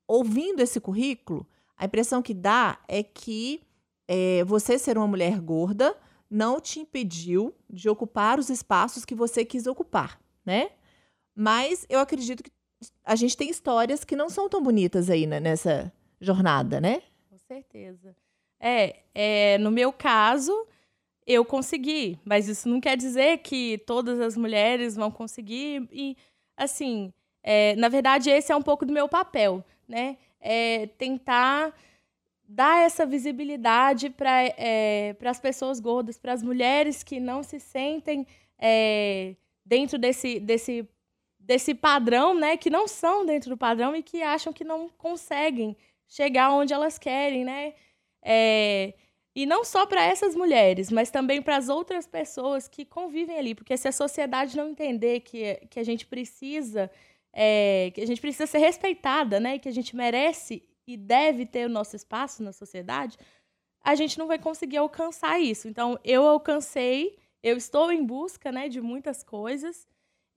ouvindo 0.06 0.60
esse 0.60 0.78
currículo, 0.80 1.46
a 1.76 1.86
impressão 1.86 2.20
que 2.20 2.34
dá 2.34 2.78
é 2.86 3.02
que 3.02 3.62
é, 4.06 4.44
você 4.44 4.78
ser 4.78 4.98
uma 4.98 5.06
mulher 5.06 5.40
gorda 5.40 5.96
não 6.28 6.60
te 6.60 6.80
impediu 6.80 7.54
de 7.68 7.88
ocupar 7.88 8.38
os 8.38 8.50
espaços 8.50 9.04
que 9.04 9.14
você 9.14 9.44
quis 9.44 9.66
ocupar, 9.66 10.20
né? 10.44 10.70
Mas 11.34 11.86
eu 11.88 11.98
acredito 11.98 12.42
que 12.42 12.52
a 13.04 13.16
gente 13.16 13.36
tem 13.36 13.50
histórias 13.50 14.04
que 14.04 14.14
não 14.14 14.28
são 14.28 14.48
tão 14.48 14.62
bonitas 14.62 15.10
aí 15.10 15.26
né, 15.26 15.40
nessa 15.40 15.92
jornada, 16.20 16.80
né? 16.80 17.02
Com 17.28 17.38
certeza. 17.38 18.14
É, 18.58 19.00
é, 19.14 19.58
no 19.58 19.70
meu 19.70 19.92
caso, 19.92 20.52
eu 21.26 21.44
consegui, 21.44 22.18
mas 22.24 22.48
isso 22.48 22.68
não 22.68 22.80
quer 22.80 22.96
dizer 22.96 23.38
que 23.38 23.78
todas 23.86 24.20
as 24.20 24.36
mulheres 24.36 24.96
vão 24.96 25.10
conseguir. 25.10 25.88
E, 25.90 26.16
assim, 26.56 27.12
é, 27.42 27.74
na 27.76 27.88
verdade, 27.88 28.30
esse 28.30 28.52
é 28.52 28.56
um 28.56 28.62
pouco 28.62 28.84
do 28.84 28.92
meu 28.92 29.08
papel, 29.08 29.64
né? 29.88 30.18
É 30.40 30.86
tentar 30.98 31.74
dar 32.46 32.84
essa 32.84 33.06
visibilidade 33.06 34.10
para 34.10 34.44
é, 34.58 35.16
as 35.24 35.40
pessoas 35.40 35.78
gordas, 35.78 36.18
para 36.18 36.32
as 36.32 36.42
mulheres 36.42 37.02
que 37.02 37.20
não 37.20 37.42
se 37.42 37.60
sentem 37.60 38.26
é, 38.58 39.36
dentro 39.64 39.96
desse, 39.98 40.40
desse, 40.40 40.88
desse 41.38 41.74
padrão, 41.74 42.34
né? 42.34 42.56
Que 42.56 42.68
não 42.68 42.88
são 42.88 43.24
dentro 43.24 43.50
do 43.50 43.56
padrão 43.56 43.94
e 43.94 44.02
que 44.02 44.22
acham 44.22 44.52
que 44.52 44.64
não 44.64 44.88
conseguem 44.88 45.76
chegar 46.10 46.52
onde 46.52 46.74
elas 46.74 46.98
querem, 46.98 47.44
né? 47.44 47.72
É, 48.22 48.92
e 49.34 49.46
não 49.46 49.64
só 49.64 49.86
para 49.86 50.04
essas 50.04 50.34
mulheres, 50.34 50.90
mas 50.90 51.10
também 51.10 51.40
para 51.40 51.56
as 51.56 51.68
outras 51.68 52.06
pessoas 52.06 52.68
que 52.68 52.84
convivem 52.84 53.38
ali. 53.38 53.54
Porque 53.54 53.76
se 53.76 53.88
a 53.88 53.92
sociedade 53.92 54.56
não 54.56 54.68
entender 54.68 55.20
que, 55.20 55.54
que 55.70 55.78
a 55.78 55.84
gente 55.84 56.04
precisa, 56.04 56.90
é, 57.32 57.92
que 57.94 58.00
a 58.00 58.06
gente 58.06 58.20
precisa 58.20 58.46
ser 58.46 58.58
respeitada, 58.58 59.38
né? 59.38 59.58
Que 59.58 59.68
a 59.68 59.72
gente 59.72 59.94
merece 59.94 60.64
e 60.86 60.96
deve 60.96 61.46
ter 61.46 61.66
o 61.66 61.70
nosso 61.70 61.94
espaço 61.94 62.42
na 62.42 62.52
sociedade, 62.52 63.16
a 63.82 63.94
gente 63.94 64.18
não 64.18 64.26
vai 64.26 64.38
conseguir 64.38 64.78
alcançar 64.78 65.40
isso. 65.40 65.68
Então, 65.68 65.98
eu 66.04 66.26
alcancei, 66.26 67.16
eu 67.40 67.56
estou 67.56 67.92
em 67.92 68.04
busca 68.04 68.50
né, 68.50 68.68
de 68.68 68.80
muitas 68.80 69.22
coisas. 69.22 69.86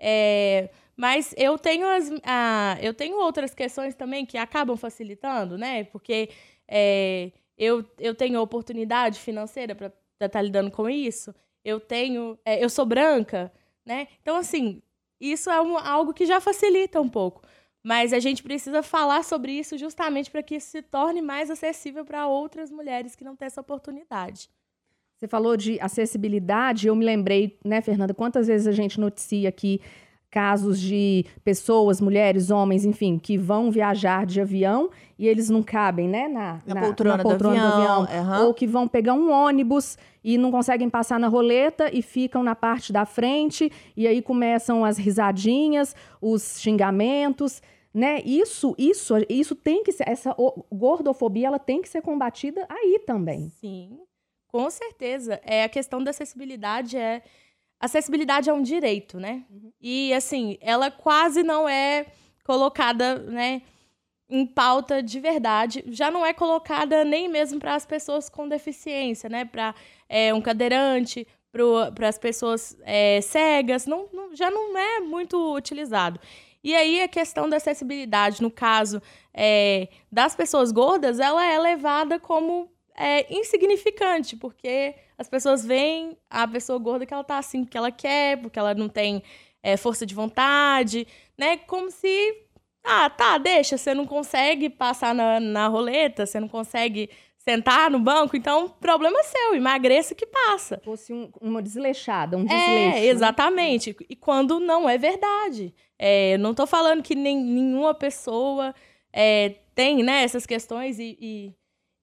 É, 0.05 0.69
mas 0.98 1.33
eu 1.38 1.57
tenho, 1.57 1.88
as, 1.88 2.12
ah, 2.25 2.77
eu 2.81 2.93
tenho 2.93 3.17
outras 3.17 3.53
questões 3.53 3.95
também 3.95 4.25
que 4.25 4.38
acabam 4.38 4.75
facilitando, 4.75 5.57
né? 5.57 5.86
Porque 5.86 6.29
é, 6.67 7.31
eu, 7.57 7.86
eu 7.98 8.13
tenho 8.13 8.41
oportunidade 8.41 9.17
financeira 9.17 9.74
para 9.74 9.88
estar 9.88 10.29
tá 10.29 10.41
lidando 10.41 10.69
com 10.69 10.89
isso, 10.89 11.33
eu 11.63 11.79
tenho, 11.79 12.38
é, 12.43 12.62
eu 12.62 12.69
sou 12.69 12.86
branca, 12.86 13.50
né? 13.86 14.10
Então, 14.22 14.36
assim, 14.36 14.81
isso 15.22 15.50
é 15.50 15.62
um, 15.62 15.77
algo 15.77 16.13
que 16.13 16.25
já 16.25 16.41
facilita 16.41 17.00
um 17.00 17.10
pouco. 17.10 17.41
Mas 17.81 18.12
a 18.12 18.19
gente 18.19 18.43
precisa 18.43 18.83
falar 18.83 19.24
sobre 19.24 19.53
isso 19.53 19.77
justamente 19.77 20.29
para 20.29 20.43
que 20.43 20.55
isso 20.55 20.67
se 20.67 20.81
torne 20.81 21.22
mais 21.22 21.50
acessível 21.50 22.03
para 22.03 22.27
outras 22.27 22.72
mulheres 22.72 23.15
que 23.15 23.24
não 23.24 23.36
têm 23.36 23.45
essa 23.45 23.62
oportunidade. 23.62 24.50
Você 25.24 25.27
falou 25.30 25.56
de 25.56 25.80
acessibilidade, 25.80 26.88
eu 26.88 26.96
me 26.98 27.06
lembrei, 27.06 27.58
né, 27.63 27.80
Fernanda, 27.80 28.13
quantas 28.13 28.48
vezes 28.48 28.68
a 28.68 28.74
gente 28.74 29.00
noticia 29.00 29.48
aqui 29.48 29.80
casos 30.30 30.77
de 30.77 31.25
pessoas, 31.46 32.01
mulheres, 32.01 32.51
homens, 32.51 32.84
enfim, 32.84 33.18
que 33.18 33.38
vão 33.38 33.72
viajar 33.72 34.25
de 34.25 34.42
avião 34.42 34.89
e 35.18 35.25
eles 35.25 35.50
não 35.50 35.63
cabem, 35.63 36.10
né, 36.10 36.27
na, 36.27 36.60
na, 36.65 36.75
na 36.75 36.82
poltrona, 36.82 37.15
na 37.15 37.24
poltrona 37.24 37.56
do 37.56 37.65
avião, 37.68 38.03
do 38.03 38.10
avião 38.10 38.24
uhum. 38.25 38.48
ou 38.48 38.53
que 38.53 38.68
vão 38.68 38.86
pegar 38.86 39.13
um 39.13 39.32
ônibus 39.32 39.98
e 40.22 40.38
não 40.38 40.51
conseguem 40.51 40.89
passar 40.89 41.18
na 41.18 41.30
roleta 41.30 41.89
e 41.94 42.01
ficam 42.01 42.44
na 42.44 42.53
parte 42.53 42.92
da 42.92 43.06
frente 43.06 43.72
e 43.96 44.06
aí 44.06 44.22
começam 44.22 44.84
as 44.84 44.98
risadinhas, 44.98 45.96
os 46.22 46.60
xingamentos, 46.60 47.62
né? 47.94 48.22
Isso, 48.25 48.75
isso, 48.77 49.13
isso 49.30 49.56
tem 49.56 49.84
que 49.86 49.94
ser 49.94 50.03
essa 50.06 50.36
gordofobia, 50.70 51.48
ela 51.48 51.60
tem 51.60 51.82
que 51.82 51.88
ser 51.88 52.01
combatida 52.01 52.68
aí 52.70 53.00
também. 53.06 53.50
Sim. 53.62 54.00
Com 54.53 54.69
certeza. 54.69 55.41
É 55.43 55.63
a 55.63 55.69
questão 55.69 56.03
da 56.03 56.12
acessibilidade 56.12 56.95
é 56.95 57.24
acessibilidade 57.79 58.50
é 58.50 58.53
um 58.53 58.62
direito, 58.62 59.19
né? 59.19 59.43
Uhum. 59.50 59.74
E 59.81 60.13
assim, 60.13 60.57
ela 60.62 60.91
quase 60.91 61.41
não 61.41 61.67
é 61.67 62.05
colocada, 62.45 63.15
né, 63.17 63.63
em 64.29 64.45
pauta 64.45 65.01
de 65.01 65.19
verdade. 65.19 65.83
Já 65.88 66.12
não 66.12 66.24
é 66.25 66.33
colocada 66.33 67.03
nem 67.03 67.27
mesmo 67.27 67.60
para 67.60 67.74
as 67.74 67.86
pessoas 67.86 68.29
com 68.29 68.48
deficiência, 68.48 69.27
né? 69.27 69.43
Para 69.43 69.74
é, 70.07 70.31
um 70.33 70.41
cadeirante, 70.41 71.27
para 71.95 72.07
as 72.07 72.19
pessoas 72.19 72.77
é, 72.83 73.22
cegas, 73.22 73.88
não, 73.88 74.07
não, 74.13 74.36
já 74.36 74.51
não 74.51 74.77
é 74.77 75.00
muito 75.00 75.55
utilizado. 75.55 76.19
E 76.63 76.75
aí 76.75 77.01
a 77.01 77.07
questão 77.07 77.50
da 77.50 77.57
acessibilidade, 77.57 78.41
no 78.41 78.51
caso 78.51 79.01
é, 79.33 79.89
das 80.12 80.36
pessoas 80.36 80.72
gordas, 80.72 81.19
ela 81.19 81.43
é 81.45 81.60
levada 81.60 82.19
como 82.19 82.73
é, 82.95 83.33
insignificante, 83.33 84.35
porque 84.35 84.95
as 85.17 85.27
pessoas 85.27 85.65
veem 85.65 86.17
a 86.29 86.47
pessoa 86.47 86.77
gorda 86.79 87.05
que 87.05 87.13
ela 87.13 87.23
tá 87.23 87.38
assim 87.38 87.63
porque 87.63 87.77
ela 87.77 87.91
quer, 87.91 88.38
porque 88.41 88.59
ela 88.59 88.73
não 88.73 88.89
tem 88.89 89.23
é, 89.62 89.77
força 89.77 90.05
de 90.05 90.13
vontade, 90.13 91.07
né? 91.38 91.57
Como 91.57 91.89
se. 91.89 92.41
Ah, 92.83 93.09
tá, 93.09 93.38
deixa, 93.38 93.77
você 93.77 93.93
não 93.93 94.05
consegue 94.05 94.69
passar 94.69 95.15
na, 95.15 95.39
na 95.39 95.67
roleta, 95.67 96.25
você 96.25 96.38
não 96.39 96.50
consegue 96.50 97.09
sentar 97.38 97.89
no 97.89 98.00
banco, 98.00 98.38
então 98.38 98.69
problema 98.69 99.19
é 99.19 99.23
seu, 99.23 99.55
emagreça 99.55 100.15
que 100.15 100.25
passa. 100.25 100.81
Fosse 100.83 101.13
um, 101.13 101.29
uma 101.41 101.62
desleixada, 101.62 102.38
um 102.38 102.45
desleixo. 102.45 102.97
É, 102.97 103.05
exatamente. 103.05 103.89
Né? 103.91 104.05
E 104.09 104.15
quando 104.15 104.59
não 104.59 104.89
é 104.89 104.97
verdade. 104.97 105.73
É, 105.97 106.38
não 106.38 106.53
tô 106.53 106.65
falando 106.65 107.03
que 107.03 107.15
nem, 107.15 107.38
nenhuma 107.38 107.93
pessoa 107.93 108.73
é, 109.12 109.55
tem 109.75 110.03
né, 110.03 110.23
essas 110.23 110.45
questões 110.45 111.00
e, 111.00 111.17
e 111.19 111.53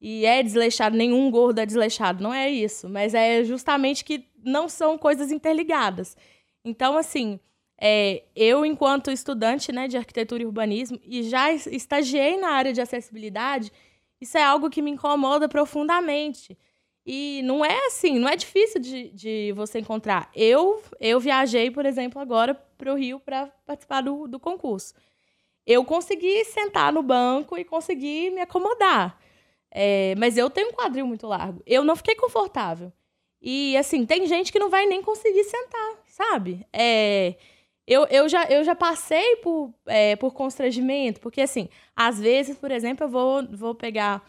e 0.00 0.24
é 0.24 0.42
desleixado, 0.42 0.96
nenhum 0.96 1.30
gordo 1.30 1.60
é 1.60 1.66
desleixado, 1.66 2.22
não 2.22 2.32
é 2.32 2.50
isso, 2.50 2.88
mas 2.88 3.14
é 3.14 3.44
justamente 3.44 4.04
que 4.04 4.26
não 4.42 4.68
são 4.68 4.96
coisas 4.96 5.30
interligadas. 5.30 6.16
Então, 6.64 6.96
assim, 6.96 7.38
é, 7.78 8.22
eu, 8.34 8.64
enquanto 8.64 9.10
estudante 9.10 9.72
né, 9.72 9.88
de 9.88 9.96
arquitetura 9.96 10.42
e 10.42 10.46
urbanismo, 10.46 10.98
e 11.04 11.22
já 11.24 11.52
estagiei 11.52 12.38
na 12.38 12.50
área 12.50 12.72
de 12.72 12.80
acessibilidade, 12.80 13.70
isso 14.20 14.38
é 14.38 14.42
algo 14.42 14.70
que 14.70 14.82
me 14.82 14.90
incomoda 14.90 15.48
profundamente. 15.48 16.56
E 17.04 17.40
não 17.44 17.64
é 17.64 17.86
assim, 17.86 18.18
não 18.18 18.28
é 18.28 18.36
difícil 18.36 18.80
de, 18.80 19.08
de 19.10 19.52
você 19.52 19.80
encontrar. 19.80 20.30
Eu, 20.34 20.82
eu 21.00 21.18
viajei, 21.18 21.70
por 21.70 21.86
exemplo, 21.86 22.20
agora 22.20 22.54
para 22.54 22.92
o 22.92 22.96
Rio 22.96 23.18
para 23.18 23.46
participar 23.66 24.02
do, 24.02 24.28
do 24.28 24.38
concurso. 24.38 24.94
Eu 25.66 25.84
consegui 25.84 26.44
sentar 26.44 26.92
no 26.92 27.02
banco 27.02 27.56
e 27.56 27.64
consegui 27.64 28.30
me 28.30 28.40
acomodar. 28.40 29.18
É, 29.70 30.14
mas 30.16 30.36
eu 30.36 30.50
tenho 30.50 30.68
um 30.68 30.72
quadril 30.72 31.06
muito 31.06 31.26
largo. 31.26 31.62
Eu 31.66 31.84
não 31.84 31.96
fiquei 31.96 32.14
confortável. 32.14 32.92
E, 33.40 33.76
assim, 33.76 34.04
tem 34.04 34.26
gente 34.26 34.52
que 34.52 34.58
não 34.58 34.68
vai 34.68 34.86
nem 34.86 35.02
conseguir 35.02 35.44
sentar, 35.44 35.98
sabe? 36.06 36.66
É, 36.72 37.34
eu, 37.86 38.06
eu, 38.06 38.28
já, 38.28 38.44
eu 38.44 38.62
já 38.62 38.74
passei 38.74 39.36
por, 39.36 39.72
é, 39.86 40.14
por 40.16 40.32
constrangimento, 40.32 41.20
porque, 41.20 41.40
assim, 41.40 41.68
às 41.96 42.20
vezes, 42.20 42.56
por 42.56 42.70
exemplo, 42.70 43.04
eu 43.06 43.08
vou, 43.08 43.46
vou 43.50 43.74
pegar, 43.74 44.22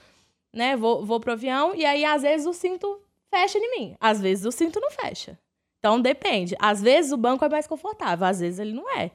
né, 0.53 0.77
vou, 0.77 1.05
vou 1.05 1.19
pro 1.19 1.33
avião, 1.33 1.75
e 1.75 1.85
aí, 1.85 2.05
às 2.05 2.21
vezes, 2.21 2.47
o 2.47 2.53
cinto 2.53 3.01
fecha 3.29 3.57
em 3.57 3.71
mim. 3.71 3.95
Às 3.99 4.21
vezes, 4.21 4.45
o 4.45 4.51
cinto 4.51 4.79
não 4.79 4.91
fecha. 4.91 5.37
Então, 5.79 5.99
depende. 5.99 6.55
Às 6.59 6.81
vezes, 6.81 7.11
o 7.11 7.17
banco 7.17 7.43
é 7.43 7.49
mais 7.49 7.67
confortável, 7.67 8.25
às 8.25 8.39
vezes, 8.39 8.59
ele 8.59 8.73
não 8.73 8.89
é. 8.97 9.11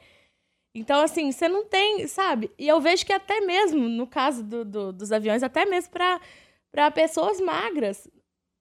Então, 0.78 1.00
assim, 1.00 1.33
você 1.33 1.49
não 1.49 1.64
tem, 1.64 2.06
sabe? 2.06 2.50
E 2.59 2.68
eu 2.68 2.78
vejo 2.83 3.06
que 3.06 3.12
até 3.12 3.40
mesmo, 3.40 3.88
no 3.88 4.06
caso 4.06 4.45
do, 4.45 4.62
do, 4.62 4.92
dos 4.92 5.11
aviões, 5.11 5.42
até 5.42 5.64
mesmo 5.64 5.90
para 5.90 6.90
pessoas 6.90 7.40
magras, 7.40 8.06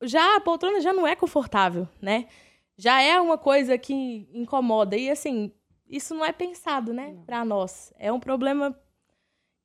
já 0.01 0.37
a 0.37 0.39
poltrona 0.39 0.79
já 0.79 0.93
não 0.93 1.05
é 1.05 1.13
confortável, 1.13 1.85
né? 2.01 2.29
Já 2.77 3.01
é 3.01 3.19
uma 3.19 3.37
coisa 3.37 3.77
que 3.77 4.29
incomoda. 4.33 4.95
E, 4.95 5.09
assim, 5.09 5.51
isso 5.89 6.15
não 6.15 6.23
é 6.23 6.31
pensado, 6.31 6.93
né, 6.93 7.17
para 7.25 7.43
nós. 7.43 7.93
É 7.99 8.13
um 8.13 8.19
problema 8.19 8.73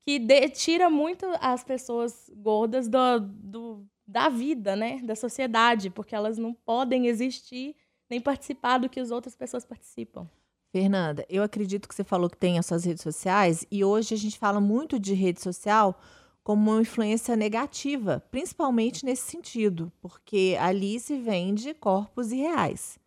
que 0.02 0.19
de, 0.19 0.49
tira 0.49 0.90
muito 0.90 1.26
as 1.40 1.62
pessoas 1.62 2.28
gordas 2.35 2.88
do, 2.88 3.21
do, 3.21 3.87
da 4.04 4.28
vida, 4.28 4.75
né, 4.75 5.00
da 5.04 5.14
sociedade, 5.14 5.88
porque 5.88 6.16
elas 6.16 6.37
não 6.37 6.52
podem 6.52 7.07
existir 7.07 7.76
nem 8.09 8.21
participar 8.21 8.78
do 8.78 8.88
que 8.88 8.99
as 8.99 9.12
outras 9.12 9.37
pessoas 9.37 9.64
participam. 9.64 10.28
Fernanda, 10.72 11.26
eu 11.28 11.42
acredito 11.42 11.88
que 11.88 11.94
você 11.94 12.04
falou 12.04 12.30
que 12.30 12.36
tem 12.36 12.58
as 12.58 12.66
suas 12.66 12.84
redes 12.84 13.02
sociais 13.02 13.66
e 13.70 13.84
hoje 13.84 14.14
a 14.14 14.16
gente 14.16 14.38
fala 14.38 14.60
muito 14.60 14.98
de 14.98 15.14
rede 15.14 15.40
social 15.40 16.00
como 16.44 16.70
uma 16.70 16.80
influência 16.80 17.34
negativa, 17.36 18.24
principalmente 18.30 19.04
nesse 19.04 19.22
sentido, 19.30 19.92
porque 20.00 20.56
ali 20.60 20.98
se 21.00 21.18
vende 21.18 21.74
corpos 21.74 22.30
irreais. 22.30 22.98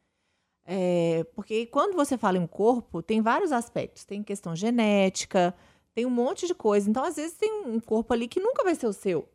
É, 0.65 1.25
porque 1.35 1.65
quando 1.65 1.95
você 1.95 2.17
fala 2.17 2.37
em 2.37 2.47
corpo, 2.47 3.01
tem 3.01 3.21
vários 3.21 3.51
aspectos. 3.51 4.05
Tem 4.05 4.23
questão 4.23 4.55
genética, 4.55 5.53
tem 5.93 6.05
um 6.05 6.09
monte 6.09 6.47
de 6.47 6.53
coisa. 6.53 6.89
Então, 6.89 7.03
às 7.03 7.15
vezes, 7.15 7.37
tem 7.37 7.51
um 7.65 7.79
corpo 7.79 8.13
ali 8.13 8.27
que 8.27 8.39
nunca 8.39 8.63
vai 8.63 8.75
ser 8.75 8.87
o 8.87 8.93
seu. 8.93 9.27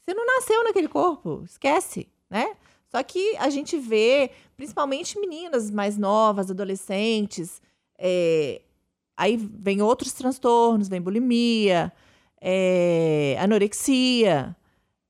Você 0.00 0.12
não 0.14 0.26
nasceu 0.26 0.64
naquele 0.64 0.88
corpo, 0.88 1.42
esquece, 1.44 2.08
né? 2.28 2.56
Só 2.88 3.02
que 3.02 3.36
a 3.36 3.48
gente 3.48 3.78
vê, 3.78 4.30
principalmente 4.56 5.18
meninas 5.18 5.70
mais 5.70 5.96
novas, 5.96 6.50
adolescentes, 6.50 7.62
é, 8.04 8.60
aí 9.16 9.36
vem 9.36 9.80
outros 9.80 10.12
transtornos, 10.12 10.88
vem 10.88 11.00
bulimia, 11.00 11.92
é, 12.40 13.36
anorexia, 13.38 14.56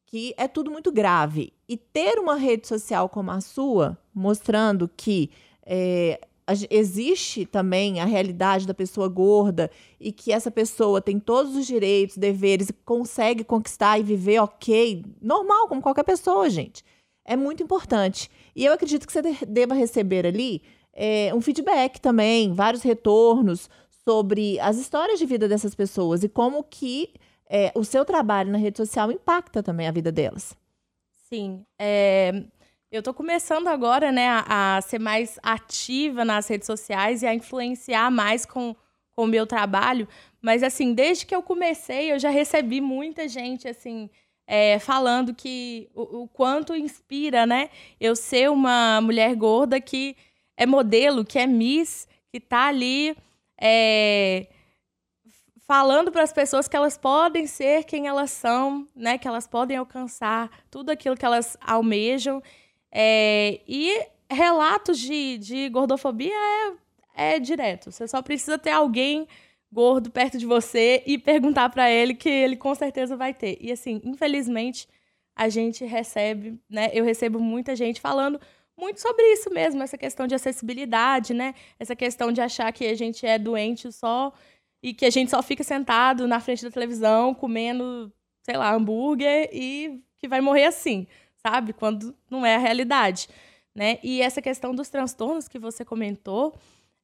que 0.04 0.34
é 0.36 0.46
tudo 0.46 0.70
muito 0.70 0.92
grave. 0.92 1.54
E 1.66 1.78
ter 1.78 2.18
uma 2.18 2.36
rede 2.36 2.68
social 2.68 3.08
como 3.08 3.30
a 3.30 3.40
sua, 3.40 3.96
mostrando 4.14 4.90
que 4.94 5.30
é, 5.64 6.20
existe 6.68 7.46
também 7.46 7.98
a 7.98 8.04
realidade 8.04 8.66
da 8.66 8.74
pessoa 8.74 9.08
gorda 9.08 9.70
e 9.98 10.12
que 10.12 10.30
essa 10.30 10.50
pessoa 10.50 11.00
tem 11.00 11.18
todos 11.18 11.56
os 11.56 11.66
direitos, 11.66 12.18
deveres 12.18 12.70
consegue 12.84 13.42
conquistar 13.42 13.98
e 13.98 14.02
viver 14.02 14.38
ok, 14.40 15.02
normal, 15.18 15.66
como 15.66 15.80
qualquer 15.80 16.04
pessoa, 16.04 16.50
gente. 16.50 16.84
É 17.24 17.36
muito 17.36 17.62
importante. 17.62 18.30
E 18.54 18.66
eu 18.66 18.74
acredito 18.74 19.06
que 19.06 19.12
você 19.12 19.22
deva 19.46 19.74
receber 19.74 20.26
ali 20.26 20.60
é, 20.92 21.32
um 21.34 21.40
feedback 21.40 22.00
também, 22.00 22.52
vários 22.52 22.82
retornos 22.82 23.68
sobre 24.04 24.58
as 24.60 24.76
histórias 24.78 25.18
de 25.18 25.26
vida 25.26 25.48
dessas 25.48 25.74
pessoas 25.74 26.22
e 26.22 26.28
como 26.28 26.62
que 26.64 27.14
é, 27.48 27.70
o 27.74 27.84
seu 27.84 28.04
trabalho 28.04 28.50
na 28.50 28.58
rede 28.58 28.78
social 28.78 29.12
impacta 29.12 29.62
também 29.62 29.86
a 29.86 29.92
vida 29.92 30.10
delas. 30.10 30.56
Sim. 31.28 31.64
É, 31.78 32.44
eu 32.90 32.98
estou 32.98 33.14
começando 33.14 33.68
agora, 33.68 34.12
né, 34.12 34.28
a, 34.28 34.76
a, 34.76 34.80
ser 34.82 34.98
mais 34.98 35.38
ativa 35.42 36.24
nas 36.24 36.46
redes 36.46 36.66
sociais 36.66 37.22
e 37.22 37.26
a 37.26 37.34
influenciar 37.34 38.10
mais 38.10 38.44
com, 38.44 38.76
com 39.12 39.24
o 39.24 39.26
meu 39.26 39.46
trabalho. 39.46 40.06
Mas, 40.42 40.62
assim, 40.62 40.92
desde 40.92 41.24
que 41.24 41.34
eu 41.34 41.42
comecei, 41.42 42.12
eu 42.12 42.18
já 42.18 42.28
recebi 42.28 42.80
muita 42.80 43.26
gente, 43.28 43.66
assim, 43.66 44.10
é, 44.46 44.78
falando 44.78 45.34
que 45.34 45.88
o, 45.94 46.22
o, 46.22 46.28
quanto 46.28 46.76
inspira, 46.76 47.46
né, 47.46 47.70
eu 47.98 48.14
ser 48.14 48.50
uma 48.50 49.00
mulher 49.00 49.34
gorda 49.36 49.80
que 49.80 50.16
é 50.56 50.66
modelo, 50.66 51.24
que 51.24 51.38
é 51.38 51.46
Miss, 51.46 52.06
que 52.30 52.38
está 52.38 52.66
ali 52.66 53.16
é, 53.60 54.46
falando 55.66 56.10
para 56.10 56.22
as 56.22 56.32
pessoas 56.32 56.68
que 56.68 56.76
elas 56.76 56.98
podem 56.98 57.46
ser 57.46 57.84
quem 57.84 58.06
elas 58.06 58.30
são, 58.30 58.86
né? 58.94 59.16
Que 59.18 59.28
elas 59.28 59.46
podem 59.46 59.76
alcançar 59.76 60.50
tudo 60.70 60.90
aquilo 60.90 61.16
que 61.16 61.24
elas 61.24 61.56
almejam. 61.60 62.42
É, 62.90 63.60
e 63.66 64.06
relatos 64.30 64.98
de, 64.98 65.38
de 65.38 65.68
gordofobia 65.68 66.34
é, 67.16 67.34
é 67.34 67.38
direto. 67.38 67.90
Você 67.90 68.06
só 68.08 68.20
precisa 68.20 68.58
ter 68.58 68.70
alguém 68.70 69.26
gordo 69.72 70.10
perto 70.10 70.36
de 70.36 70.44
você 70.44 71.02
e 71.06 71.16
perguntar 71.16 71.70
para 71.70 71.90
ele 71.90 72.14
que 72.14 72.28
ele 72.28 72.56
com 72.56 72.74
certeza 72.74 73.16
vai 73.16 73.32
ter. 73.32 73.56
E 73.60 73.72
assim, 73.72 74.00
infelizmente, 74.04 74.86
a 75.34 75.48
gente 75.48 75.84
recebe, 75.84 76.60
né? 76.68 76.90
Eu 76.92 77.04
recebo 77.04 77.40
muita 77.40 77.74
gente 77.74 78.00
falando 78.00 78.38
muito 78.82 79.00
sobre 79.00 79.22
isso 79.32 79.48
mesmo, 79.48 79.80
essa 79.80 79.96
questão 79.96 80.26
de 80.26 80.34
acessibilidade, 80.34 81.32
né? 81.32 81.54
Essa 81.78 81.94
questão 81.94 82.32
de 82.32 82.40
achar 82.40 82.72
que 82.72 82.84
a 82.84 82.94
gente 82.96 83.24
é 83.24 83.38
doente 83.38 83.92
só 83.92 84.32
e 84.82 84.92
que 84.92 85.06
a 85.06 85.10
gente 85.10 85.30
só 85.30 85.40
fica 85.40 85.62
sentado 85.62 86.26
na 86.26 86.40
frente 86.40 86.64
da 86.64 86.70
televisão 86.70 87.32
comendo, 87.32 88.12
sei 88.42 88.56
lá, 88.56 88.74
hambúrguer 88.74 89.48
e 89.52 90.00
que 90.18 90.26
vai 90.26 90.40
morrer 90.40 90.64
assim, 90.64 91.06
sabe? 91.46 91.72
Quando 91.72 92.12
não 92.28 92.44
é 92.44 92.56
a 92.56 92.58
realidade, 92.58 93.28
né? 93.72 94.00
E 94.02 94.20
essa 94.20 94.42
questão 94.42 94.74
dos 94.74 94.88
transtornos 94.88 95.46
que 95.46 95.60
você 95.60 95.84
comentou, 95.84 96.52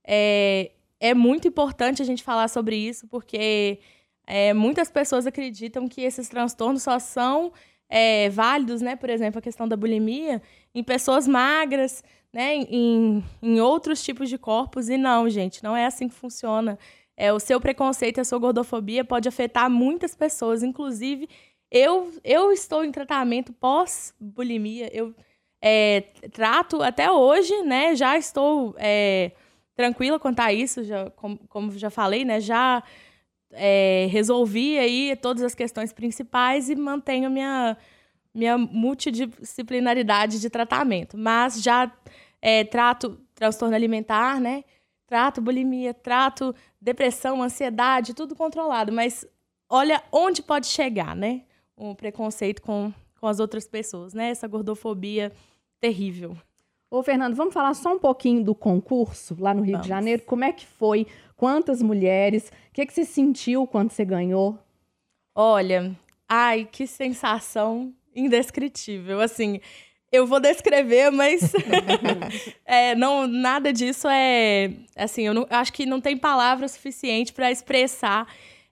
é, 0.05 0.73
é 0.99 1.15
muito 1.15 1.47
importante 1.47 2.03
a 2.03 2.05
gente 2.05 2.25
falar 2.25 2.49
sobre 2.49 2.75
isso, 2.75 3.07
porque 3.07 3.79
é, 4.27 4.53
muitas 4.53 4.91
pessoas 4.91 5.29
acreditam 5.29 5.89
que 5.89 6.01
esses 6.01 6.29
transtornos 6.29 6.83
só 6.83 6.99
são 6.99 7.53
é, 7.89 8.29
válidos, 8.31 8.83
né? 8.83 8.97
Por 8.97 9.11
exemplo, 9.11 9.39
a 9.39 9.43
questão 9.43 9.67
da 9.67 9.77
bulimia 9.77 10.43
em 10.75 10.83
pessoas 10.83 11.27
magras, 11.27 12.05
né? 12.33 12.57
Em, 12.57 13.25
em 13.43 13.61
outros 13.61 14.03
tipos 14.03 14.29
de 14.29 14.39
corpos. 14.39 14.89
E 14.89 14.97
não, 14.97 15.29
gente, 15.29 15.63
não 15.63 15.77
é 15.77 15.87
assim 15.87 16.09
que 16.09 16.15
funciona. 16.15 16.79
É, 17.17 17.33
o 17.33 17.41
seu 17.41 17.61
preconceito 17.61 18.21
a 18.21 18.25
sua 18.25 18.39
gordofobia 18.39 19.05
pode 19.05 19.29
afetar 19.29 19.71
muitas 19.71 20.15
pessoas. 20.15 20.63
Inclusive, 20.63 21.29
eu, 21.71 22.13
eu 22.23 22.53
estou 22.53 22.85
em 22.85 22.93
tratamento 22.93 23.53
pós-bulimia. 23.53 24.89
Eu 24.95 25.15
é, 25.61 26.03
trato 26.33 26.83
até 26.83 27.11
hoje, 27.11 27.63
né? 27.63 27.95
Já 27.97 28.17
estou 28.17 28.75
é, 28.79 29.33
tranquila 29.75 30.19
quanto 30.19 30.41
a 30.41 30.53
isso, 30.53 30.85
já, 30.85 31.11
como, 31.11 31.39
como 31.49 31.73
já 31.73 31.91
falei, 31.91 32.25
né? 32.25 32.41
Já 32.41 32.83
é, 33.53 34.07
resolvi 34.11 34.79
aí 34.79 35.17
todas 35.17 35.43
as 35.43 35.55
questões 35.55 35.93
principais 35.93 36.69
e 36.69 36.77
mantenho 36.77 37.31
minha, 37.31 37.77
minha 38.35 38.59
multidisciplinaridade 38.59 40.41
de 40.41 40.51
tratamento. 40.51 41.17
Mas 41.17 41.63
já 41.63 41.91
é, 42.41 42.65
trato 42.65 43.19
transtorno 43.35 43.75
alimentar, 43.75 44.41
né? 44.41 44.65
Trato 45.07 45.41
bulimia, 45.41 45.95
trato 45.95 46.55
depressão, 46.81 47.43
ansiedade, 47.43 48.15
tudo 48.15 48.35
controlado. 48.35 48.93
Mas 48.93 49.27
olha 49.69 50.03
onde 50.13 50.43
pode 50.43 50.67
chegar, 50.67 51.17
né? 51.17 51.43
Um 51.77 51.95
preconceito 51.95 52.61
com, 52.61 52.93
com 53.21 53.27
as 53.27 53.41
outras 53.41 53.67
pessoas, 53.67 54.13
né? 54.13 54.31
Essa 54.31 54.47
gordofobia 54.47 55.33
terrível. 55.81 56.37
Ô, 56.91 57.03
Fernando, 57.03 57.35
vamos 57.35 57.53
falar 57.53 57.75
só 57.75 57.95
um 57.95 57.99
pouquinho 57.99 58.43
do 58.43 58.55
concurso 58.55 59.37
lá 59.39 59.53
no 59.53 59.63
Rio 59.63 59.73
vamos. 59.73 59.83
de 59.83 59.89
Janeiro. 59.89 60.23
Como 60.23 60.45
é 60.45 60.53
que 60.53 60.67
foi? 60.67 61.07
Quantas 61.39 61.81
mulheres? 61.81 62.49
O 62.49 62.73
que, 62.75 62.81
é 62.81 62.87
que 62.87 62.93
você 62.93 63.05
sentiu 63.05 63.65
quando 63.65 63.93
você 63.93 64.05
ganhou? 64.05 64.59
Olha, 65.33 65.97
ai, 66.29 66.69
que 66.71 66.85
sensação 66.85 67.95
indescritível. 68.13 69.21
Assim, 69.21 69.61
eu 70.11 70.27
vou 70.27 70.41
descrever, 70.41 71.13
mas 71.13 71.53
é, 72.67 72.97
não, 72.97 73.29
nada 73.29 73.73
disso 73.73 74.09
é. 74.09 74.73
Assim, 74.97 75.29
eu 75.29 75.33
não, 75.33 75.47
acho 75.49 75.73
que 75.73 75.87
não 75.87 76.01
tem 76.01 76.17
palavra 76.17 76.67
suficiente 76.67 77.33
para 77.33 77.53
expressar 77.53 78.27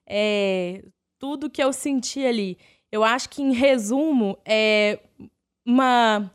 é, 0.05 0.83
tudo 1.17 1.49
que 1.49 1.63
eu 1.63 1.71
senti 1.71 2.25
ali. 2.25 2.57
Eu 2.91 3.01
acho 3.01 3.29
que, 3.29 3.41
em 3.41 3.53
resumo, 3.53 4.37
é 4.45 4.99
uma 5.65 6.29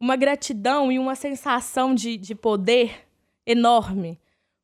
uma 0.00 0.16
gratidão 0.16 0.90
e 0.90 0.98
uma 0.98 1.14
sensação 1.14 1.94
de, 1.94 2.16
de 2.16 2.34
poder 2.34 3.06
enorme. 3.46 4.18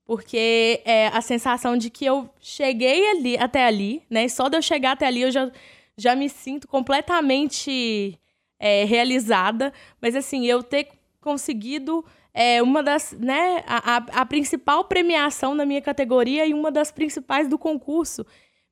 Porque 0.05 0.83
é 0.85 1.09
a 1.09 1.21
sensação 1.21 1.77
de 1.77 1.89
que 1.89 2.05
eu 2.05 2.29
cheguei 2.39 3.11
ali 3.11 3.39
até 3.39 3.65
ali, 3.65 4.03
né? 4.11 4.29
Só 4.29 4.49
de 4.49 4.57
eu 4.57 4.63
chegar 4.63 4.93
até 4.93 5.07
ali 5.07 5.23
eu 5.23 5.31
já, 5.31 5.51
já 5.97 6.15
me 6.15 6.29
sinto 6.29 6.69
completamente 6.69 8.19
é, 8.59 8.85
realizada. 8.85 9.73
Mas 10.01 10.15
assim, 10.15 10.47
eu 10.47 10.63
ter 10.63 10.89
conseguido 11.21 12.05
é, 12.35 12.61
uma 12.63 12.83
das, 12.83 13.13
né, 13.13 13.63
a, 13.67 13.97
a, 13.97 13.97
a, 14.21 14.27
principal 14.27 14.85
premiação 14.85 15.55
na 15.55 15.65
minha 15.65 15.81
categoria 15.81 16.45
e 16.45 16.53
uma 16.53 16.71
das 16.71 16.91
principais 16.91 17.49
do 17.49 17.57
concurso 17.57 18.27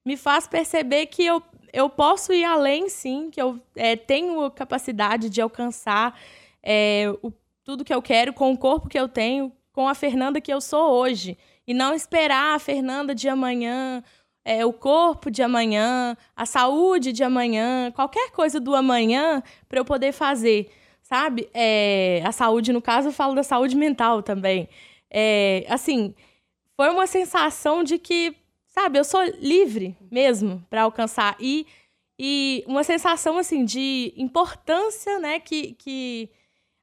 me 0.04 0.16
faz 0.16 0.48
perceber 0.48 1.06
que 1.06 1.24
eu, 1.24 1.40
eu 1.72 1.88
posso 1.88 2.32
ir 2.32 2.44
além, 2.44 2.88
sim, 2.88 3.30
que 3.30 3.40
eu 3.40 3.60
é, 3.76 3.94
tenho 3.94 4.50
capacidade 4.50 5.30
de 5.30 5.40
alcançar 5.40 6.18
é, 6.60 7.04
o, 7.22 7.32
tudo 7.64 7.84
que 7.84 7.94
eu 7.94 8.02
quero 8.02 8.32
com 8.32 8.52
o 8.52 8.58
corpo 8.58 8.88
que 8.88 8.98
eu 8.98 9.08
tenho, 9.08 9.52
com 9.72 9.88
a 9.88 9.94
Fernanda 9.94 10.40
que 10.40 10.52
eu 10.52 10.60
sou 10.60 10.90
hoje. 10.90 11.36
E 11.66 11.72
não 11.72 11.94
esperar 11.94 12.54
a 12.54 12.58
Fernanda 12.58 13.14
de 13.14 13.28
amanhã, 13.28 14.02
é, 14.44 14.64
o 14.66 14.72
corpo 14.72 15.30
de 15.30 15.42
amanhã, 15.42 16.16
a 16.36 16.44
saúde 16.44 17.12
de 17.12 17.22
amanhã, 17.22 17.90
qualquer 17.92 18.30
coisa 18.30 18.58
do 18.60 18.74
amanhã 18.74 19.42
para 19.68 19.78
eu 19.78 19.84
poder 19.84 20.12
fazer, 20.12 20.70
sabe? 21.02 21.48
É, 21.54 22.22
a 22.24 22.32
saúde, 22.32 22.72
no 22.72 22.82
caso, 22.82 23.08
eu 23.08 23.12
falo 23.12 23.34
da 23.34 23.42
saúde 23.42 23.76
mental 23.76 24.22
também. 24.22 24.68
É, 25.10 25.64
assim, 25.68 26.14
foi 26.76 26.90
uma 26.90 27.06
sensação 27.06 27.84
de 27.84 27.98
que, 27.98 28.34
sabe, 28.66 28.98
eu 28.98 29.04
sou 29.04 29.22
livre 29.38 29.96
mesmo 30.10 30.64
para 30.68 30.82
alcançar. 30.82 31.36
E, 31.38 31.66
e 32.18 32.64
uma 32.66 32.82
sensação, 32.82 33.38
assim, 33.38 33.64
de 33.64 34.12
importância, 34.16 35.18
né, 35.20 35.38
que, 35.38 35.74
que 35.74 36.30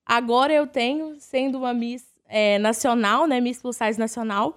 agora 0.06 0.54
eu 0.54 0.66
tenho, 0.66 1.16
sendo 1.20 1.58
uma 1.58 1.74
Miss 1.74 2.09
é, 2.30 2.60
nacional, 2.60 3.28
né, 3.28 3.42
Miss 3.42 3.62
Plus 3.62 3.76
Size 3.76 4.00
nacional, 4.00 4.56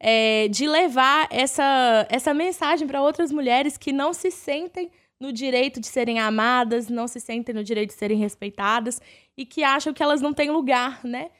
é, 0.00 0.48
de 0.48 0.66
levar 0.66 1.28
essa, 1.30 2.06
essa 2.10 2.34
mensagem 2.34 2.86
para 2.86 3.00
outras 3.00 3.30
mulheres 3.30 3.78
que 3.78 3.92
não 3.92 4.12
se 4.12 4.30
sentem 4.30 4.90
no 5.18 5.32
direito 5.32 5.80
de 5.80 5.86
serem 5.86 6.18
amadas, 6.18 6.88
não 6.88 7.06
se 7.06 7.20
sentem 7.20 7.54
no 7.54 7.64
direito 7.64 7.90
de 7.90 7.94
serem 7.94 8.18
respeitadas 8.18 9.00
e 9.36 9.46
que 9.46 9.62
acham 9.62 9.94
que 9.94 10.02
elas 10.02 10.20
não 10.20 10.34
têm 10.34 10.50
lugar, 10.50 11.02
né, 11.04 11.30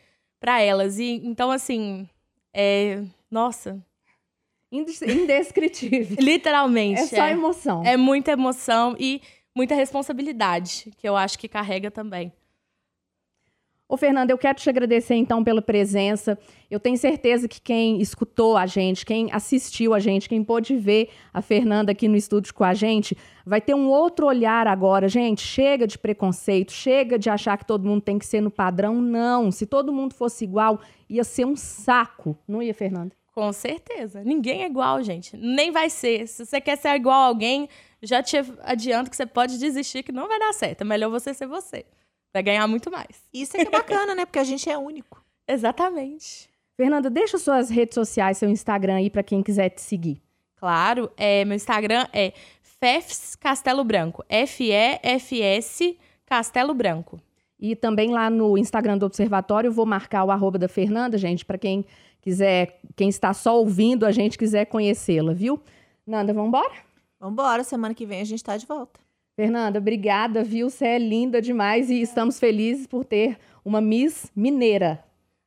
para 0.40 0.60
elas. 0.60 0.98
E 0.98 1.20
então 1.24 1.50
assim, 1.50 2.08
é, 2.54 3.02
nossa, 3.30 3.84
indescritível. 4.70 6.16
Literalmente. 6.22 7.00
É 7.00 7.06
só 7.06 7.24
é, 7.24 7.32
emoção. 7.32 7.82
É 7.84 7.96
muita 7.96 8.32
emoção 8.32 8.96
e 8.98 9.20
muita 9.54 9.74
responsabilidade 9.74 10.90
que 10.96 11.08
eu 11.08 11.16
acho 11.16 11.38
que 11.38 11.48
carrega 11.48 11.90
também. 11.90 12.32
Ô, 13.86 13.98
Fernanda, 13.98 14.32
eu 14.32 14.38
quero 14.38 14.58
te 14.58 14.68
agradecer 14.70 15.14
então 15.14 15.44
pela 15.44 15.60
presença. 15.60 16.38
Eu 16.70 16.80
tenho 16.80 16.96
certeza 16.96 17.46
que 17.46 17.60
quem 17.60 18.00
escutou 18.00 18.56
a 18.56 18.64
gente, 18.64 19.04
quem 19.04 19.28
assistiu 19.30 19.92
a 19.92 19.98
gente, 19.98 20.26
quem 20.26 20.42
pôde 20.42 20.74
ver 20.74 21.10
a 21.34 21.42
Fernanda 21.42 21.92
aqui 21.92 22.08
no 22.08 22.16
estúdio 22.16 22.54
com 22.54 22.64
a 22.64 22.72
gente, 22.72 23.14
vai 23.44 23.60
ter 23.60 23.74
um 23.74 23.88
outro 23.88 24.26
olhar 24.26 24.66
agora. 24.66 25.06
Gente, 25.06 25.42
chega 25.42 25.86
de 25.86 25.98
preconceito, 25.98 26.72
chega 26.72 27.18
de 27.18 27.28
achar 27.28 27.58
que 27.58 27.66
todo 27.66 27.86
mundo 27.86 28.00
tem 28.00 28.18
que 28.18 28.24
ser 28.24 28.40
no 28.40 28.50
padrão. 28.50 29.02
Não. 29.02 29.52
Se 29.52 29.66
todo 29.66 29.92
mundo 29.92 30.14
fosse 30.14 30.44
igual, 30.44 30.80
ia 31.06 31.22
ser 31.22 31.44
um 31.44 31.54
saco. 31.54 32.38
Não 32.48 32.62
ia, 32.62 32.72
Fernanda? 32.72 33.14
Com 33.34 33.52
certeza. 33.52 34.24
Ninguém 34.24 34.62
é 34.62 34.66
igual, 34.66 35.02
gente. 35.02 35.36
Nem 35.36 35.70
vai 35.70 35.90
ser. 35.90 36.26
Se 36.26 36.46
você 36.46 36.58
quer 36.58 36.76
ser 36.76 36.94
igual 36.94 37.20
a 37.20 37.26
alguém, 37.26 37.68
já 38.02 38.22
te 38.22 38.38
adianto 38.62 39.10
que 39.10 39.16
você 39.16 39.26
pode 39.26 39.58
desistir, 39.58 40.02
que 40.02 40.12
não 40.12 40.26
vai 40.26 40.38
dar 40.38 40.54
certo. 40.54 40.80
É 40.80 40.84
melhor 40.84 41.10
você 41.10 41.34
ser 41.34 41.46
você. 41.46 41.84
Vai 42.34 42.42
ganhar 42.42 42.66
muito 42.66 42.90
mais. 42.90 43.22
Isso 43.32 43.56
é 43.56 43.64
que 43.64 43.68
é 43.68 43.70
bacana, 43.70 44.12
né? 44.12 44.26
Porque 44.26 44.40
a 44.40 44.44
gente 44.44 44.68
é 44.68 44.76
único. 44.76 45.24
Exatamente. 45.46 46.50
Fernanda, 46.76 47.08
deixa 47.08 47.38
suas 47.38 47.70
redes 47.70 47.94
sociais, 47.94 48.38
seu 48.38 48.48
Instagram 48.48 48.96
aí 48.96 49.08
para 49.08 49.22
quem 49.22 49.40
quiser 49.40 49.68
te 49.68 49.80
seguir. 49.80 50.20
Claro, 50.56 51.08
é, 51.16 51.44
meu 51.44 51.54
Instagram 51.54 52.08
é 52.12 52.32
Fefs 52.60 53.36
Castelo 53.36 53.84
Branco. 53.84 54.24
F-E-F-S 54.28 55.96
Castelo 56.26 56.74
Branco. 56.74 57.20
E 57.60 57.76
também 57.76 58.10
lá 58.10 58.28
no 58.28 58.58
Instagram 58.58 58.98
do 58.98 59.06
Observatório, 59.06 59.70
vou 59.70 59.86
marcar 59.86 60.24
o 60.24 60.30
arroba 60.32 60.58
da 60.58 60.68
Fernanda, 60.68 61.16
gente, 61.16 61.44
para 61.44 61.56
quem 61.56 61.84
quiser, 62.20 62.80
quem 62.96 63.08
está 63.08 63.32
só 63.32 63.58
ouvindo 63.58 64.04
a 64.04 64.10
gente 64.10 64.36
quiser 64.36 64.64
conhecê-la, 64.64 65.32
viu? 65.32 65.62
Nanda, 66.04 66.34
vamos 66.34 66.48
embora? 66.48 66.74
Vamos 67.20 67.34
embora, 67.34 67.62
semana 67.62 67.94
que 67.94 68.04
vem 68.04 68.20
a 68.20 68.24
gente 68.24 68.40
está 68.40 68.56
de 68.56 68.66
volta. 68.66 69.03
Fernanda, 69.36 69.78
obrigada, 69.78 70.44
viu? 70.44 70.70
Você 70.70 70.86
é 70.86 70.98
linda 70.98 71.42
demais 71.42 71.90
e 71.90 72.00
estamos 72.00 72.38
felizes 72.38 72.86
por 72.86 73.04
ter 73.04 73.36
uma 73.64 73.80
Miss 73.80 74.30
Mineira. 74.34 75.04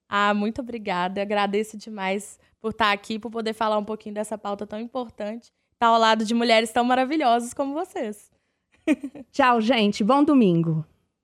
Ah, 0.09 0.33
muito 0.33 0.61
obrigada. 0.61 1.21
Agradeço 1.21 1.77
demais 1.77 2.39
por 2.59 2.71
estar 2.71 2.91
aqui, 2.91 3.17
por 3.17 3.31
poder 3.31 3.53
falar 3.53 3.77
um 3.77 3.85
pouquinho 3.85 4.15
dessa 4.15 4.37
pauta 4.37 4.67
tão 4.67 4.79
importante. 4.79 5.51
Estar 5.73 5.87
ao 5.87 5.99
lado 5.99 6.25
de 6.25 6.33
mulheres 6.33 6.71
tão 6.71 6.83
maravilhosas 6.83 7.53
como 7.53 7.73
vocês. 7.73 8.29
Tchau, 9.31 9.61
gente. 9.61 10.03
Bom 10.03 10.23
domingo. 10.23 10.85